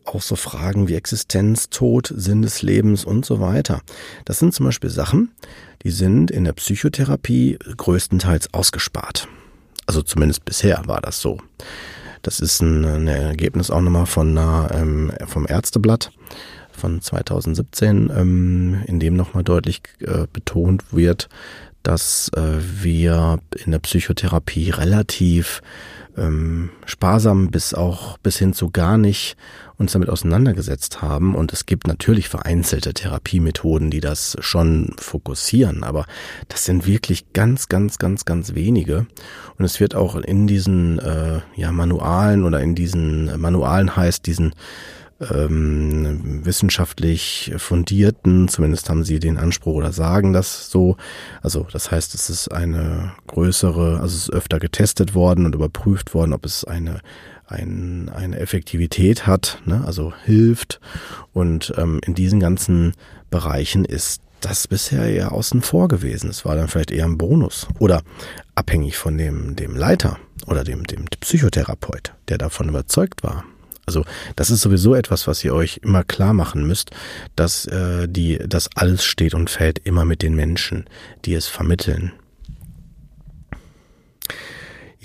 auch 0.05 0.21
so 0.21 0.35
Fragen 0.35 0.87
wie 0.89 0.95
Existenz, 0.95 1.69
Tod, 1.69 2.11
Sinn 2.13 2.41
des 2.41 2.61
Lebens 2.61 3.05
und 3.05 3.25
so 3.25 3.39
weiter. 3.39 3.81
Das 4.25 4.39
sind 4.39 4.53
zum 4.53 4.65
Beispiel 4.65 4.89
Sachen, 4.89 5.31
die 5.83 5.91
sind 5.91 6.31
in 6.31 6.43
der 6.43 6.53
Psychotherapie 6.53 7.57
größtenteils 7.77 8.53
ausgespart. 8.53 9.27
Also 9.85 10.01
zumindest 10.01 10.45
bisher 10.45 10.81
war 10.85 11.01
das 11.01 11.21
so. 11.21 11.37
Das 12.21 12.39
ist 12.39 12.61
ein, 12.61 12.85
ein 12.85 13.07
Ergebnis 13.07 13.69
auch 13.69 13.81
nochmal 13.81 14.05
von 14.05 14.37
ähm, 14.37 15.11
vom 15.27 15.45
Ärzteblatt 15.47 16.11
von 16.75 17.01
2017, 17.01 18.11
ähm, 18.15 18.83
in 18.85 18.99
dem 18.99 19.15
nochmal 19.15 19.43
deutlich 19.43 19.81
äh, 19.99 20.27
betont 20.31 20.93
wird, 20.93 21.29
dass 21.83 22.29
äh, 22.35 22.41
wir 22.81 23.39
in 23.65 23.71
der 23.71 23.79
Psychotherapie 23.79 24.69
relativ 24.69 25.61
ähm, 26.17 26.69
sparsam 26.85 27.49
bis 27.49 27.73
auch 27.73 28.17
bis 28.19 28.37
hin 28.37 28.53
zu 28.53 28.69
gar 28.69 28.97
nicht 28.97 29.35
uns 29.77 29.93
damit 29.93 30.09
auseinandergesetzt 30.09 31.01
haben. 31.01 31.35
Und 31.35 31.51
es 31.51 31.65
gibt 31.65 31.87
natürlich 31.87 32.29
vereinzelte 32.29 32.93
Therapiemethoden, 32.93 33.89
die 33.89 33.99
das 33.99 34.37
schon 34.39 34.93
fokussieren, 34.97 35.83
aber 35.83 36.05
das 36.47 36.65
sind 36.65 36.85
wirklich 36.85 37.33
ganz, 37.33 37.67
ganz, 37.67 37.97
ganz, 37.97 38.25
ganz 38.25 38.53
wenige. 38.53 39.07
Und 39.57 39.65
es 39.65 39.79
wird 39.79 39.95
auch 39.95 40.15
in 40.15 40.47
diesen 40.47 40.99
äh, 40.99 41.41
ja, 41.55 41.71
Manualen 41.71 42.43
oder 42.43 42.61
in 42.61 42.75
diesen 42.75 43.39
Manualen 43.39 43.95
heißt 43.95 44.25
diesen 44.25 44.53
ähm, 45.19 46.45
wissenschaftlich 46.45 47.53
fundierten, 47.57 48.47
zumindest 48.47 48.89
haben 48.89 49.03
sie 49.03 49.19
den 49.19 49.37
Anspruch 49.37 49.75
oder 49.75 49.91
sagen 49.91 50.33
das 50.33 50.69
so. 50.69 50.97
Also 51.41 51.67
das 51.71 51.91
heißt, 51.91 52.13
es 52.15 52.29
ist 52.29 52.49
eine 52.49 53.13
größere, 53.27 53.99
also 53.99 54.15
es 54.15 54.23
ist 54.23 54.33
öfter 54.33 54.59
getestet 54.59 55.15
worden 55.15 55.45
und 55.45 55.55
überprüft 55.55 56.13
worden, 56.13 56.33
ob 56.33 56.45
es 56.45 56.65
eine 56.65 57.01
ein, 57.45 58.09
eine 58.09 58.39
Effektivität 58.39 59.27
hat, 59.27 59.61
ne, 59.65 59.83
also 59.85 60.13
hilft. 60.23 60.79
Und 61.33 61.73
ähm, 61.77 61.99
in 62.05 62.15
diesen 62.15 62.39
ganzen 62.39 62.93
Bereichen 63.29 63.85
ist 63.85 64.21
das 64.41 64.67
bisher 64.67 65.05
eher 65.05 65.31
außen 65.31 65.61
vor 65.61 65.87
gewesen. 65.87 66.29
Es 66.29 66.45
war 66.45 66.55
dann 66.55 66.67
vielleicht 66.67 66.91
eher 66.91 67.05
ein 67.05 67.17
Bonus 67.17 67.67
oder 67.79 68.01
abhängig 68.55 68.97
von 68.97 69.17
dem, 69.17 69.55
dem 69.55 69.75
Leiter 69.75 70.17
oder 70.47 70.63
dem, 70.63 70.83
dem 70.83 71.05
Psychotherapeut, 71.05 72.13
der 72.27 72.37
davon 72.37 72.69
überzeugt 72.69 73.23
war. 73.23 73.45
Also 73.85 74.05
das 74.35 74.49
ist 74.49 74.61
sowieso 74.61 74.95
etwas, 74.95 75.27
was 75.27 75.43
ihr 75.43 75.53
euch 75.53 75.79
immer 75.83 76.03
klar 76.03 76.33
machen 76.33 76.65
müsst, 76.65 76.91
dass 77.35 77.65
äh, 77.65 78.07
die, 78.07 78.37
dass 78.37 78.69
alles 78.75 79.03
steht 79.03 79.33
und 79.33 79.49
fällt 79.49 79.79
immer 79.79 80.05
mit 80.05 80.21
den 80.21 80.35
Menschen, 80.35 80.85
die 81.25 81.33
es 81.33 81.47
vermitteln. 81.47 82.13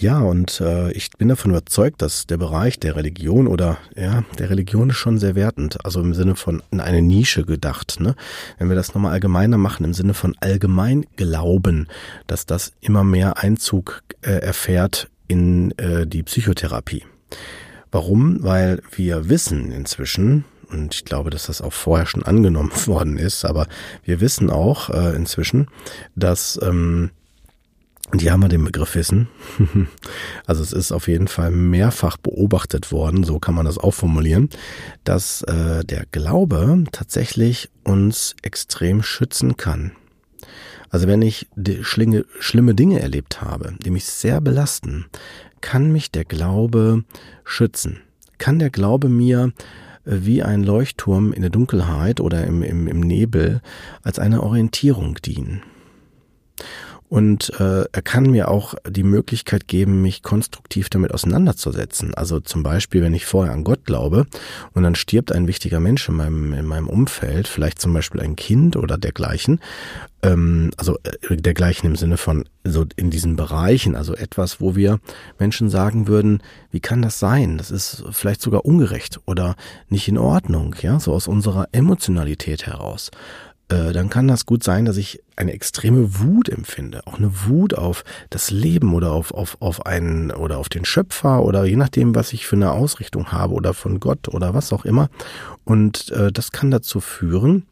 Ja, 0.00 0.20
und 0.20 0.60
äh, 0.60 0.92
ich 0.92 1.10
bin 1.18 1.26
davon 1.26 1.50
überzeugt, 1.50 2.02
dass 2.02 2.28
der 2.28 2.36
Bereich 2.36 2.78
der 2.78 2.94
Religion 2.94 3.48
oder 3.48 3.78
ja, 3.96 4.22
der 4.38 4.48
Religion 4.48 4.90
ist 4.90 4.96
schon 4.96 5.18
sehr 5.18 5.34
wertend, 5.34 5.84
also 5.84 6.00
im 6.00 6.14
Sinne 6.14 6.36
von 6.36 6.62
in 6.70 6.78
eine 6.78 7.02
Nische 7.02 7.44
gedacht. 7.44 7.98
Ne? 7.98 8.14
Wenn 8.58 8.68
wir 8.68 8.76
das 8.76 8.94
nochmal 8.94 9.12
allgemeiner 9.12 9.58
machen, 9.58 9.84
im 9.84 9.94
Sinne 9.94 10.14
von 10.14 10.36
allgemein 10.38 11.04
glauben, 11.16 11.88
dass 12.28 12.46
das 12.46 12.74
immer 12.80 13.02
mehr 13.02 13.38
Einzug 13.38 14.04
äh, 14.22 14.30
erfährt 14.34 15.10
in 15.26 15.76
äh, 15.78 16.06
die 16.06 16.22
Psychotherapie. 16.22 17.02
Warum? 17.90 18.42
Weil 18.42 18.82
wir 18.92 19.28
wissen 19.28 19.72
inzwischen, 19.72 20.44
und 20.70 20.94
ich 20.94 21.04
glaube, 21.04 21.30
dass 21.30 21.46
das 21.46 21.62
auch 21.62 21.72
vorher 21.72 22.06
schon 22.06 22.22
angenommen 22.22 22.72
worden 22.86 23.18
ist, 23.18 23.44
aber 23.44 23.66
wir 24.04 24.20
wissen 24.20 24.50
auch 24.50 24.90
äh, 24.90 25.14
inzwischen, 25.14 25.68
dass 26.14 26.58
ähm, 26.62 27.10
die 28.14 28.30
haben 28.30 28.40
wir 28.40 28.48
den 28.48 28.64
Begriff 28.64 28.94
Wissen. 28.94 29.28
also 30.46 30.62
es 30.62 30.72
ist 30.72 30.92
auf 30.92 31.08
jeden 31.08 31.28
Fall 31.28 31.50
mehrfach 31.50 32.16
beobachtet 32.16 32.90
worden, 32.90 33.22
so 33.22 33.38
kann 33.38 33.54
man 33.54 33.66
das 33.66 33.76
auch 33.76 33.92
formulieren, 33.92 34.48
dass 35.04 35.42
äh, 35.42 35.84
der 35.84 36.06
Glaube 36.10 36.84
tatsächlich 36.90 37.70
uns 37.84 38.34
extrem 38.42 39.02
schützen 39.02 39.58
kann. 39.58 39.92
Also 40.90 41.06
wenn 41.06 41.20
ich 41.20 41.48
schlinge, 41.82 42.24
schlimme 42.40 42.74
Dinge 42.74 43.00
erlebt 43.00 43.42
habe, 43.42 43.74
die 43.78 43.90
mich 43.90 44.06
sehr 44.06 44.40
belasten, 44.40 45.06
kann 45.60 45.92
mich 45.92 46.10
der 46.10 46.24
Glaube 46.24 47.04
schützen. 47.44 48.00
Kann 48.38 48.58
der 48.58 48.70
Glaube 48.70 49.08
mir 49.08 49.52
äh, 50.04 50.18
wie 50.20 50.42
ein 50.42 50.62
Leuchtturm 50.62 51.32
in 51.32 51.42
der 51.42 51.50
Dunkelheit 51.50 52.20
oder 52.20 52.44
im, 52.44 52.62
im, 52.62 52.88
im 52.88 53.00
Nebel 53.00 53.60
als 54.02 54.18
eine 54.18 54.42
Orientierung 54.42 55.16
dienen. 55.16 55.62
Und 57.08 57.50
äh, 57.58 57.84
er 57.90 58.02
kann 58.02 58.30
mir 58.30 58.48
auch 58.48 58.74
die 58.86 59.02
Möglichkeit 59.02 59.66
geben, 59.66 60.02
mich 60.02 60.22
konstruktiv 60.22 60.90
damit 60.90 61.14
auseinanderzusetzen. 61.14 62.14
Also 62.14 62.40
zum 62.40 62.62
Beispiel, 62.62 63.02
wenn 63.02 63.14
ich 63.14 63.24
vorher 63.24 63.54
an 63.54 63.64
Gott 63.64 63.84
glaube 63.86 64.26
und 64.74 64.82
dann 64.82 64.94
stirbt 64.94 65.32
ein 65.32 65.46
wichtiger 65.46 65.80
Mensch 65.80 66.08
in 66.08 66.16
meinem, 66.16 66.52
in 66.52 66.66
meinem 66.66 66.88
Umfeld, 66.88 67.48
vielleicht 67.48 67.80
zum 67.80 67.94
Beispiel 67.94 68.20
ein 68.20 68.36
Kind 68.36 68.76
oder 68.76 68.98
dergleichen, 68.98 69.60
ähm, 70.22 70.70
also 70.76 70.98
äh, 71.02 71.36
dergleichen 71.36 71.88
im 71.88 71.96
Sinne 71.96 72.16
von 72.16 72.44
so 72.64 72.84
in 72.96 73.10
diesen 73.10 73.36
Bereichen, 73.36 73.94
also 73.94 74.14
etwas, 74.14 74.60
wo 74.60 74.76
wir 74.76 74.98
Menschen 75.38 75.70
sagen 75.70 76.08
würden, 76.08 76.42
wie 76.70 76.80
kann 76.80 77.02
das 77.02 77.18
sein? 77.18 77.56
Das 77.56 77.70
ist 77.70 78.04
vielleicht 78.10 78.42
sogar 78.42 78.64
ungerecht 78.64 79.20
oder 79.26 79.56
nicht 79.88 80.08
in 80.08 80.18
Ordnung, 80.18 80.74
ja, 80.82 81.00
so 81.00 81.12
aus 81.12 81.28
unserer 81.28 81.68
Emotionalität 81.72 82.66
heraus. 82.66 83.10
Äh, 83.68 83.92
dann 83.92 84.08
kann 84.08 84.28
das 84.28 84.46
gut 84.46 84.64
sein, 84.64 84.84
dass 84.84 84.96
ich 84.96 85.22
eine 85.36 85.52
extreme 85.52 86.18
Wut 86.18 86.48
empfinde. 86.48 87.06
Auch 87.06 87.18
eine 87.18 87.46
Wut 87.46 87.74
auf 87.74 88.04
das 88.30 88.50
Leben 88.50 88.94
oder 88.94 89.12
auf, 89.12 89.32
auf, 89.32 89.58
auf 89.60 89.86
einen 89.86 90.30
oder 90.30 90.58
auf 90.58 90.68
den 90.68 90.84
Schöpfer 90.84 91.42
oder 91.42 91.64
je 91.64 91.76
nachdem, 91.76 92.14
was 92.14 92.32
ich 92.32 92.46
für 92.46 92.56
eine 92.56 92.72
Ausrichtung 92.72 93.32
habe 93.32 93.54
oder 93.54 93.74
von 93.74 94.00
Gott 94.00 94.28
oder 94.28 94.54
was 94.54 94.72
auch 94.72 94.84
immer. 94.84 95.10
Und 95.64 96.10
äh, 96.10 96.32
das 96.32 96.52
kann 96.52 96.70
dazu 96.70 97.00
führen, 97.00 97.66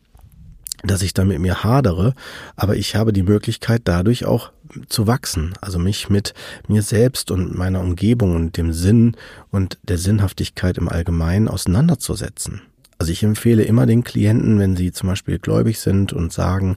dass 0.83 1.03
ich 1.03 1.15
da 1.15 1.25
mit 1.25 1.41
mir 1.41 1.65
hadere, 1.65 2.15
aber 2.55 2.77
ich 2.77 2.95
habe 2.95 3.13
die 3.13 3.23
Möglichkeit 3.23 3.83
dadurch 3.85 4.27
auch 4.27 4.53
zu 4.89 5.07
wachsen, 5.07 5.55
also 5.61 5.79
mich 5.79 6.11
mit 6.11 6.35
mir 6.69 6.83
selbst 6.83 7.31
und 7.31 7.57
meiner 7.57 7.81
Umgebung 7.81 8.37
und 8.37 8.57
dem 8.57 8.73
Sinn 8.73 9.17
und 9.51 9.79
der 9.83 9.99
Sinnhaftigkeit 9.99 10.77
im 10.77 10.89
Allgemeinen 10.89 11.49
auseinanderzusetzen. 11.49 12.63
Also 12.99 13.13
ich 13.13 13.23
empfehle 13.23 13.63
immer 13.63 13.85
den 13.85 14.05
Klienten, 14.05 14.59
wenn 14.59 14.75
sie 14.75 14.91
zum 14.91 15.11
Beispiel 15.11 15.39
gläubig 15.39 15.81
sind 15.81 16.15
und 16.15 16.33
sagen, 16.33 16.77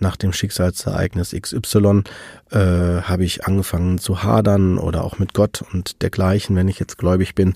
nach 0.00 0.16
dem 0.16 0.32
Schicksalsereignis 0.32 1.30
XY 1.30 2.02
äh, 2.50 2.58
habe 2.58 3.24
ich 3.24 3.44
angefangen 3.46 3.98
zu 3.98 4.24
hadern 4.24 4.78
oder 4.78 5.04
auch 5.04 5.20
mit 5.20 5.32
Gott 5.32 5.62
und 5.72 6.02
dergleichen, 6.02 6.56
wenn 6.56 6.66
ich 6.66 6.80
jetzt 6.80 6.98
gläubig 6.98 7.36
bin. 7.36 7.54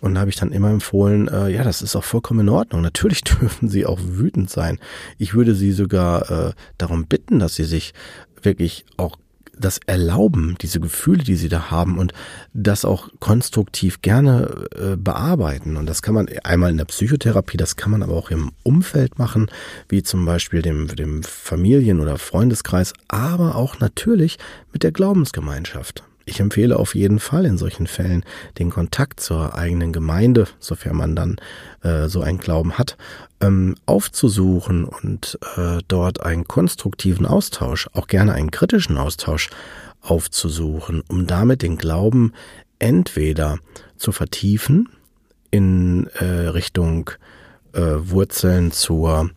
Und 0.00 0.16
habe 0.16 0.30
ich 0.30 0.36
dann 0.36 0.52
immer 0.52 0.70
empfohlen, 0.70 1.26
äh, 1.26 1.48
ja, 1.48 1.64
das 1.64 1.82
ist 1.82 1.96
auch 1.96 2.04
vollkommen 2.04 2.40
in 2.40 2.48
Ordnung. 2.50 2.82
Natürlich 2.82 3.22
dürfen 3.24 3.68
sie 3.68 3.84
auch 3.84 3.98
wütend 4.00 4.48
sein. 4.48 4.78
Ich 5.18 5.34
würde 5.34 5.54
sie 5.56 5.72
sogar 5.72 6.30
äh, 6.30 6.52
darum 6.78 7.06
bitten, 7.06 7.40
dass 7.40 7.56
sie 7.56 7.64
sich 7.64 7.94
wirklich 8.42 8.84
auch 8.96 9.16
das 9.58 9.80
erlauben, 9.86 10.56
diese 10.60 10.80
Gefühle, 10.80 11.24
die 11.24 11.36
sie 11.36 11.48
da 11.48 11.70
haben 11.70 11.98
und 11.98 12.12
das 12.52 12.84
auch 12.84 13.08
konstruktiv 13.20 14.02
gerne 14.02 14.66
äh, 14.74 14.96
bearbeiten. 14.96 15.76
Und 15.76 15.86
das 15.86 16.02
kann 16.02 16.14
man 16.14 16.28
einmal 16.44 16.70
in 16.70 16.76
der 16.76 16.84
Psychotherapie, 16.84 17.56
das 17.56 17.76
kann 17.76 17.90
man 17.90 18.02
aber 18.02 18.14
auch 18.14 18.30
im 18.30 18.52
Umfeld 18.62 19.18
machen, 19.18 19.50
wie 19.88 20.02
zum 20.02 20.24
Beispiel 20.24 20.62
dem, 20.62 20.88
dem 20.88 21.22
Familien- 21.22 22.00
oder 22.00 22.18
Freundeskreis, 22.18 22.92
aber 23.08 23.56
auch 23.56 23.80
natürlich 23.80 24.38
mit 24.72 24.82
der 24.82 24.92
Glaubensgemeinschaft. 24.92 26.04
Ich 26.28 26.40
empfehle 26.40 26.76
auf 26.76 26.96
jeden 26.96 27.20
Fall 27.20 27.44
in 27.44 27.56
solchen 27.56 27.86
Fällen 27.86 28.24
den 28.58 28.70
Kontakt 28.70 29.20
zur 29.20 29.54
eigenen 29.54 29.92
Gemeinde, 29.92 30.48
sofern 30.58 30.96
man 30.96 31.14
dann 31.14 31.36
äh, 31.82 32.08
so 32.08 32.20
einen 32.20 32.38
Glauben 32.38 32.78
hat, 32.78 32.96
ähm, 33.40 33.76
aufzusuchen 33.86 34.84
und 34.84 35.38
äh, 35.56 35.78
dort 35.86 36.24
einen 36.24 36.48
konstruktiven 36.48 37.26
Austausch, 37.26 37.88
auch 37.92 38.08
gerne 38.08 38.32
einen 38.32 38.50
kritischen 38.50 38.98
Austausch 38.98 39.50
aufzusuchen, 40.00 41.04
um 41.06 41.28
damit 41.28 41.62
den 41.62 41.76
Glauben 41.76 42.32
entweder 42.80 43.58
zu 43.96 44.10
vertiefen 44.10 44.88
in 45.52 46.08
äh, 46.18 46.24
Richtung 46.24 47.10
äh, 47.72 47.80
Wurzeln 47.80 48.72
zur 48.72 49.30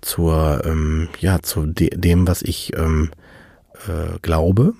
zur 0.00 0.62
ähm, 0.64 1.10
ja 1.20 1.42
zu 1.42 1.66
de 1.66 1.90
dem 1.90 2.26
was 2.26 2.40
ich 2.40 2.74
ähm, 2.78 3.10
äh, 3.86 4.18
glaube 4.22 4.72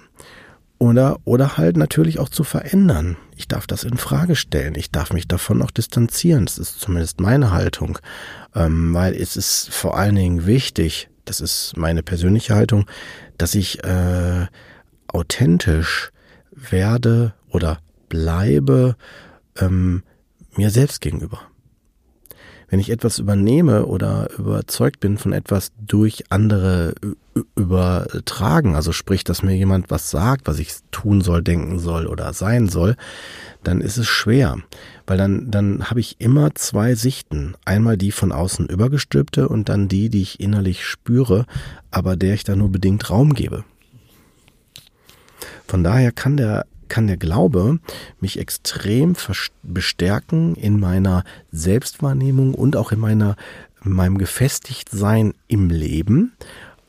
oder, 0.80 1.18
oder 1.26 1.58
halt 1.58 1.76
natürlich 1.76 2.18
auch 2.18 2.30
zu 2.30 2.42
verändern. 2.42 3.18
Ich 3.36 3.46
darf 3.46 3.66
das 3.66 3.84
in 3.84 3.98
Frage 3.98 4.34
stellen. 4.34 4.74
Ich 4.76 4.90
darf 4.90 5.12
mich 5.12 5.28
davon 5.28 5.60
auch 5.60 5.70
distanzieren. 5.70 6.46
Das 6.46 6.56
ist 6.56 6.80
zumindest 6.80 7.20
meine 7.20 7.52
Haltung. 7.52 7.98
Ähm, 8.54 8.94
weil 8.94 9.14
es 9.14 9.36
ist 9.36 9.68
vor 9.70 9.96
allen 9.96 10.14
Dingen 10.14 10.46
wichtig, 10.46 11.10
das 11.26 11.40
ist 11.40 11.76
meine 11.76 12.02
persönliche 12.02 12.54
Haltung, 12.54 12.86
dass 13.36 13.54
ich 13.54 13.84
äh, 13.84 14.46
authentisch 15.06 16.12
werde 16.50 17.34
oder 17.50 17.78
bleibe 18.08 18.96
ähm, 19.58 20.02
mir 20.56 20.70
selbst 20.70 21.02
gegenüber. 21.02 21.42
Wenn 22.70 22.78
ich 22.78 22.90
etwas 22.90 23.18
übernehme 23.18 23.86
oder 23.86 24.30
überzeugt 24.38 25.00
bin 25.00 25.18
von 25.18 25.32
etwas 25.32 25.72
durch 25.76 26.24
andere 26.30 26.94
übertragen, 27.56 28.76
also 28.76 28.92
sprich, 28.92 29.24
dass 29.24 29.42
mir 29.42 29.56
jemand 29.56 29.90
was 29.90 30.10
sagt, 30.10 30.46
was 30.46 30.60
ich 30.60 30.74
tun 30.92 31.20
soll, 31.20 31.42
denken 31.42 31.80
soll 31.80 32.06
oder 32.06 32.32
sein 32.32 32.68
soll, 32.68 32.96
dann 33.64 33.80
ist 33.80 33.96
es 33.96 34.06
schwer, 34.06 34.58
weil 35.06 35.18
dann 35.18 35.50
dann 35.50 35.90
habe 35.90 35.98
ich 35.98 36.20
immer 36.20 36.54
zwei 36.54 36.94
Sichten, 36.94 37.54
einmal 37.64 37.96
die 37.96 38.12
von 38.12 38.30
außen 38.30 38.66
übergestülpte 38.68 39.48
und 39.48 39.68
dann 39.68 39.88
die, 39.88 40.08
die 40.08 40.22
ich 40.22 40.38
innerlich 40.38 40.84
spüre, 40.84 41.46
aber 41.90 42.16
der 42.16 42.34
ich 42.34 42.44
da 42.44 42.54
nur 42.54 42.70
bedingt 42.70 43.10
Raum 43.10 43.34
gebe. 43.34 43.64
Von 45.66 45.82
daher 45.82 46.12
kann 46.12 46.36
der 46.36 46.66
kann 46.90 47.06
der 47.06 47.16
Glaube 47.16 47.78
mich 48.20 48.38
extrem 48.38 49.16
bestärken 49.62 50.54
in 50.56 50.78
meiner 50.78 51.24
Selbstwahrnehmung 51.50 52.54
und 52.54 52.76
auch 52.76 52.92
in 52.92 53.00
meiner 53.00 53.36
in 53.82 53.92
meinem 53.92 54.18
Gefestigtsein 54.18 55.32
im 55.48 55.70
Leben. 55.70 56.32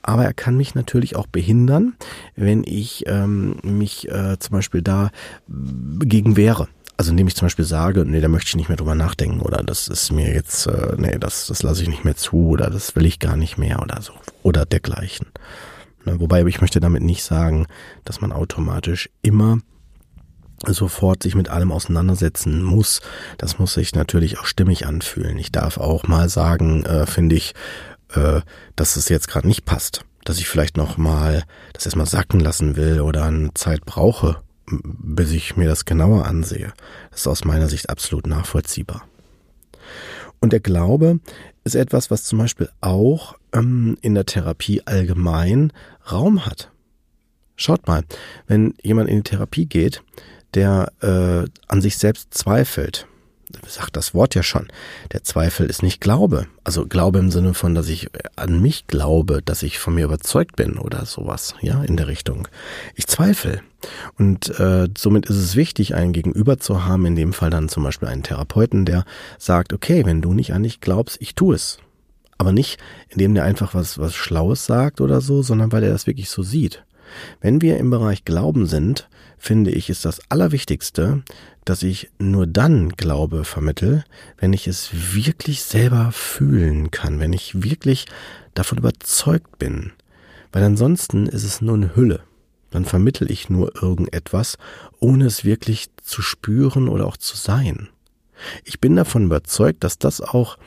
Aber 0.02 0.26
er 0.26 0.34
kann 0.34 0.58
mich 0.58 0.76
natürlich 0.76 1.16
auch 1.16 1.28
behindern, 1.28 1.94
wenn 2.36 2.64
ich 2.66 3.06
ähm, 3.08 3.58
mich 3.64 4.10
äh, 4.10 4.38
zum 4.40 4.54
Beispiel 4.54 4.82
da 4.82 5.12
gegen 5.48 6.36
wehre. 6.36 6.68
Also 6.98 7.12
indem 7.12 7.28
ich 7.28 7.36
zum 7.36 7.46
Beispiel 7.46 7.66
sage, 7.66 8.06
nee, 8.06 8.20
da 8.20 8.28
möchte 8.28 8.50
ich 8.50 8.56
nicht 8.56 8.68
mehr 8.68 8.78
drüber 8.78 8.96
nachdenken 8.96 9.42
oder 9.42 9.64
das 9.64 9.88
ist 9.88 10.12
mir 10.12 10.34
jetzt, 10.34 10.68
äh, 10.68 10.96
nee, 10.98 11.18
das, 11.20 11.48
das 11.48 11.64
lasse 11.64 11.84
ich 11.84 11.90
nicht 11.90 12.04
mehr 12.04 12.16
zu 12.16 12.50
oder 12.50 12.70
das 12.70 12.96
will 12.96 13.06
ich 13.06 13.20
gar 13.20 13.38
nicht 13.38 13.58
mehr 13.58 13.82
oder 13.82 14.02
so 14.02 14.14
oder 14.44 14.66
dergleichen. 14.66 15.28
Ne, 16.06 16.20
wobei 16.20 16.44
ich 16.46 16.62
möchte 16.62 16.80
damit 16.80 17.04
nicht 17.04 17.24
sagen, 17.24 17.68
dass 18.06 18.22
man 18.22 18.32
automatisch 18.32 19.10
immer 19.22 19.60
sofort 20.68 21.24
sich 21.24 21.36
mit 21.36 21.50
allem 21.50 21.72
auseinandersetzen 21.72 22.64
muss. 22.64 23.02
Das 23.38 23.60
muss 23.60 23.74
sich 23.74 23.96
natürlich 23.96 24.40
auch 24.40 24.46
stimmig 24.46 24.86
anfühlen. 24.86 25.38
Ich 25.38 25.52
darf 25.52 25.78
auch 25.78 26.08
mal 26.08 26.30
sagen, 26.30 26.86
äh, 26.86 27.06
finde 27.06 27.36
ich, 27.36 27.54
äh, 28.14 28.42
dass 28.76 28.96
es 28.96 29.10
jetzt 29.10 29.28
gerade 29.28 29.48
nicht 29.48 29.66
passt. 29.66 30.06
Dass 30.24 30.38
ich 30.38 30.48
vielleicht 30.48 30.78
noch 30.78 30.98
mal 30.98 31.44
das 31.74 31.86
erstmal 31.86 32.06
sacken 32.06 32.40
lassen 32.40 32.76
will 32.76 33.02
oder 33.02 33.26
eine 33.26 33.54
Zeit 33.54 33.86
brauche, 33.86 34.38
bis 34.68 35.32
ich 35.32 35.58
mir 35.58 35.68
das 35.68 35.86
genauer 35.86 36.26
ansehe. 36.26 36.74
Das 37.10 37.22
ist 37.22 37.28
aus 37.28 37.44
meiner 37.44 37.68
Sicht 37.68 37.90
absolut 37.90 38.28
nachvollziehbar. 38.28 39.04
Und 40.40 40.54
der 40.54 40.60
Glaube 40.60 41.20
ist 41.64 41.76
etwas, 41.76 42.10
was 42.10 42.24
zum 42.24 42.40
Beispiel 42.40 42.70
auch 42.82 43.36
ähm, 43.54 43.98
in 44.02 44.16
der 44.16 44.26
Therapie 44.26 44.82
allgemein 44.86 45.72
Raum 46.12 46.46
hat. 46.46 46.72
Schaut 47.56 47.88
mal, 47.88 48.04
wenn 48.48 48.74
jemand 48.82 49.10
in 49.10 49.18
die 49.18 49.30
Therapie 49.30 49.68
geht, 49.68 50.04
der 50.54 50.92
äh, 51.02 51.50
an 51.68 51.82
sich 51.82 51.98
selbst 51.98 52.34
zweifelt. 52.34 53.08
Sagt 53.68 53.98
das 53.98 54.14
Wort 54.14 54.34
ja 54.36 54.44
schon. 54.44 54.68
Der 55.12 55.24
Zweifel 55.24 55.66
ist 55.66 55.84
nicht 55.84 56.00
Glaube. 56.00 56.48
Also 56.64 56.86
Glaube 56.86 57.20
im 57.20 57.32
Sinne 57.32 57.54
von, 57.54 57.76
dass 57.76 57.90
ich 57.90 58.10
an 58.36 58.62
mich 58.62 58.88
glaube, 58.88 59.42
dass 59.44 59.64
ich 59.64 59.78
von 59.78 59.96
mir 59.96 60.06
überzeugt 60.06 60.56
bin 60.56 60.78
oder 60.78 61.06
sowas, 61.06 61.56
ja, 61.62 61.84
in 61.84 61.98
der 61.98 62.08
Richtung. 62.08 62.48
Ich 62.96 63.08
zweifle. 63.08 63.62
Und 64.18 64.58
äh, 64.60 64.88
somit 64.98 65.26
ist 65.26 65.36
es 65.36 65.56
wichtig, 65.56 65.96
einen 65.96 66.14
Gegenüber 66.14 66.60
zu 66.60 66.86
haben, 66.86 67.06
in 67.06 67.16
dem 67.16 67.34
Fall 67.34 67.50
dann 67.50 67.68
zum 67.68 67.84
Beispiel 67.84 68.08
einen 68.08 68.24
Therapeuten, 68.24 68.86
der 68.86 69.06
sagt, 69.38 69.74
okay, 69.74 70.06
wenn 70.06 70.22
du 70.22 70.34
nicht 70.34 70.54
an 70.54 70.64
dich 70.64 70.80
glaubst, 70.80 71.18
ich 71.20 71.36
tue 71.36 71.56
es. 71.56 71.80
Aber 72.38 72.54
nicht, 72.54 72.80
indem 73.10 73.36
der 73.36 73.44
einfach 73.44 73.76
was, 73.76 74.00
was 74.00 74.16
Schlaues 74.16 74.66
sagt 74.66 75.02
oder 75.02 75.22
so, 75.22 75.42
sondern 75.42 75.72
weil 75.72 75.84
er 75.84 75.92
das 75.92 76.08
wirklich 76.08 76.30
so 76.30 76.42
sieht. 76.42 76.84
Wenn 77.42 77.62
wir 77.62 77.78
im 77.78 77.90
Bereich 77.90 78.24
Glauben 78.24 78.66
sind, 78.66 79.10
finde 79.42 79.72
ich, 79.72 79.90
ist 79.90 80.06
das 80.06 80.22
Allerwichtigste, 80.30 81.24
dass 81.66 81.82
ich 81.82 82.12
nur 82.20 82.46
dann 82.46 82.90
Glaube 82.90 83.44
vermittel, 83.44 84.04
wenn 84.38 84.54
ich 84.54 84.68
es 84.68 85.16
wirklich 85.16 85.64
selber 85.64 86.12
fühlen 86.12 86.92
kann, 86.92 87.20
wenn 87.20 87.34
ich 87.34 87.64
wirklich 87.64 88.06
davon 88.54 88.78
überzeugt 88.78 89.58
bin. 89.58 89.94
Weil 90.52 90.64
ansonsten 90.64 91.26
ist 91.26 91.44
es 91.44 91.60
nur 91.60 91.74
eine 91.74 91.96
Hülle. 91.96 92.22
Dann 92.70 92.86
vermittel 92.86 93.32
ich 93.32 93.50
nur 93.50 93.82
irgendetwas, 93.82 94.60
ohne 95.00 95.26
es 95.26 95.44
wirklich 95.44 95.90
zu 96.04 96.22
spüren 96.22 96.88
oder 96.88 97.08
auch 97.08 97.18
zu 97.18 97.36
sein. 97.36 97.90
Ich 98.64 98.80
bin 98.80 98.96
davon 98.96 99.26
überzeugt, 99.26 99.84
dass 99.84 99.98
das 99.98 100.22
auch 100.22 100.58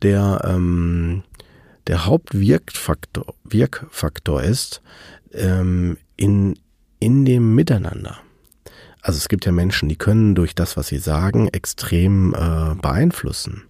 der, 0.00 0.40
ähm, 0.44 1.24
der 1.86 2.06
Hauptwirkfaktor 2.06 3.34
Wirkfaktor 3.44 4.42
ist 4.42 4.80
ähm, 5.32 5.98
in, 6.16 6.58
in 7.04 7.26
dem 7.26 7.54
Miteinander. 7.54 8.16
Also 9.02 9.18
es 9.18 9.28
gibt 9.28 9.44
ja 9.44 9.52
Menschen, 9.52 9.90
die 9.90 9.96
können 9.96 10.34
durch 10.34 10.54
das, 10.54 10.78
was 10.78 10.86
sie 10.86 10.96
sagen, 10.96 11.48
extrem 11.48 12.32
äh, 12.34 12.74
beeinflussen. 12.80 13.64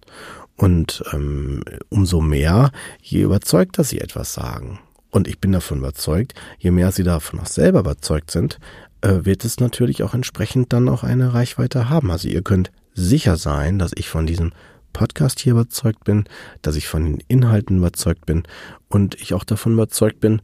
Und 0.55 1.03
ähm, 1.11 1.61
umso 1.89 2.21
mehr, 2.21 2.71
je 3.01 3.23
überzeugter 3.23 3.83
sie 3.83 3.99
etwas 3.99 4.33
sagen. 4.33 4.79
Und 5.11 5.27
ich 5.27 5.39
bin 5.39 5.51
davon 5.51 5.79
überzeugt, 5.79 6.33
je 6.59 6.71
mehr 6.71 6.93
Sie 6.93 7.03
davon 7.03 7.41
auch 7.41 7.47
selber 7.47 7.81
überzeugt 7.81 8.31
sind, 8.31 8.57
äh, 9.01 9.25
wird 9.25 9.43
es 9.43 9.59
natürlich 9.59 10.01
auch 10.03 10.13
entsprechend 10.13 10.71
dann 10.71 10.87
auch 10.87 11.03
eine 11.03 11.33
Reichweite 11.33 11.89
haben. 11.89 12.11
Also 12.11 12.29
ihr 12.29 12.41
könnt 12.41 12.71
sicher 12.93 13.35
sein, 13.35 13.79
dass 13.79 13.91
ich 13.95 14.07
von 14.07 14.25
diesem 14.25 14.53
Podcast 14.93 15.41
hier 15.41 15.51
überzeugt 15.51 16.05
bin, 16.05 16.23
dass 16.61 16.77
ich 16.77 16.87
von 16.87 17.03
den 17.03 17.23
Inhalten 17.27 17.79
überzeugt 17.79 18.25
bin 18.25 18.43
und 18.87 19.15
ich 19.15 19.33
auch 19.33 19.43
davon 19.43 19.73
überzeugt 19.73 20.21
bin, 20.21 20.41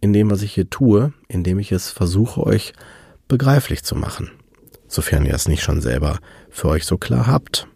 in 0.00 0.12
dem, 0.12 0.30
was 0.30 0.42
ich 0.42 0.54
hier 0.54 0.70
tue, 0.70 1.12
indem 1.28 1.58
ich 1.58 1.72
es 1.72 1.90
versuche, 1.90 2.42
euch 2.42 2.72
begreiflich 3.26 3.84
zu 3.84 3.94
machen, 3.94 4.30
sofern 4.86 5.26
ihr 5.26 5.34
es 5.34 5.48
nicht 5.48 5.62
schon 5.62 5.80
selber 5.80 6.18
für 6.50 6.68
euch 6.68 6.84
so 6.84 6.98
klar 6.98 7.26
habt. 7.26 7.66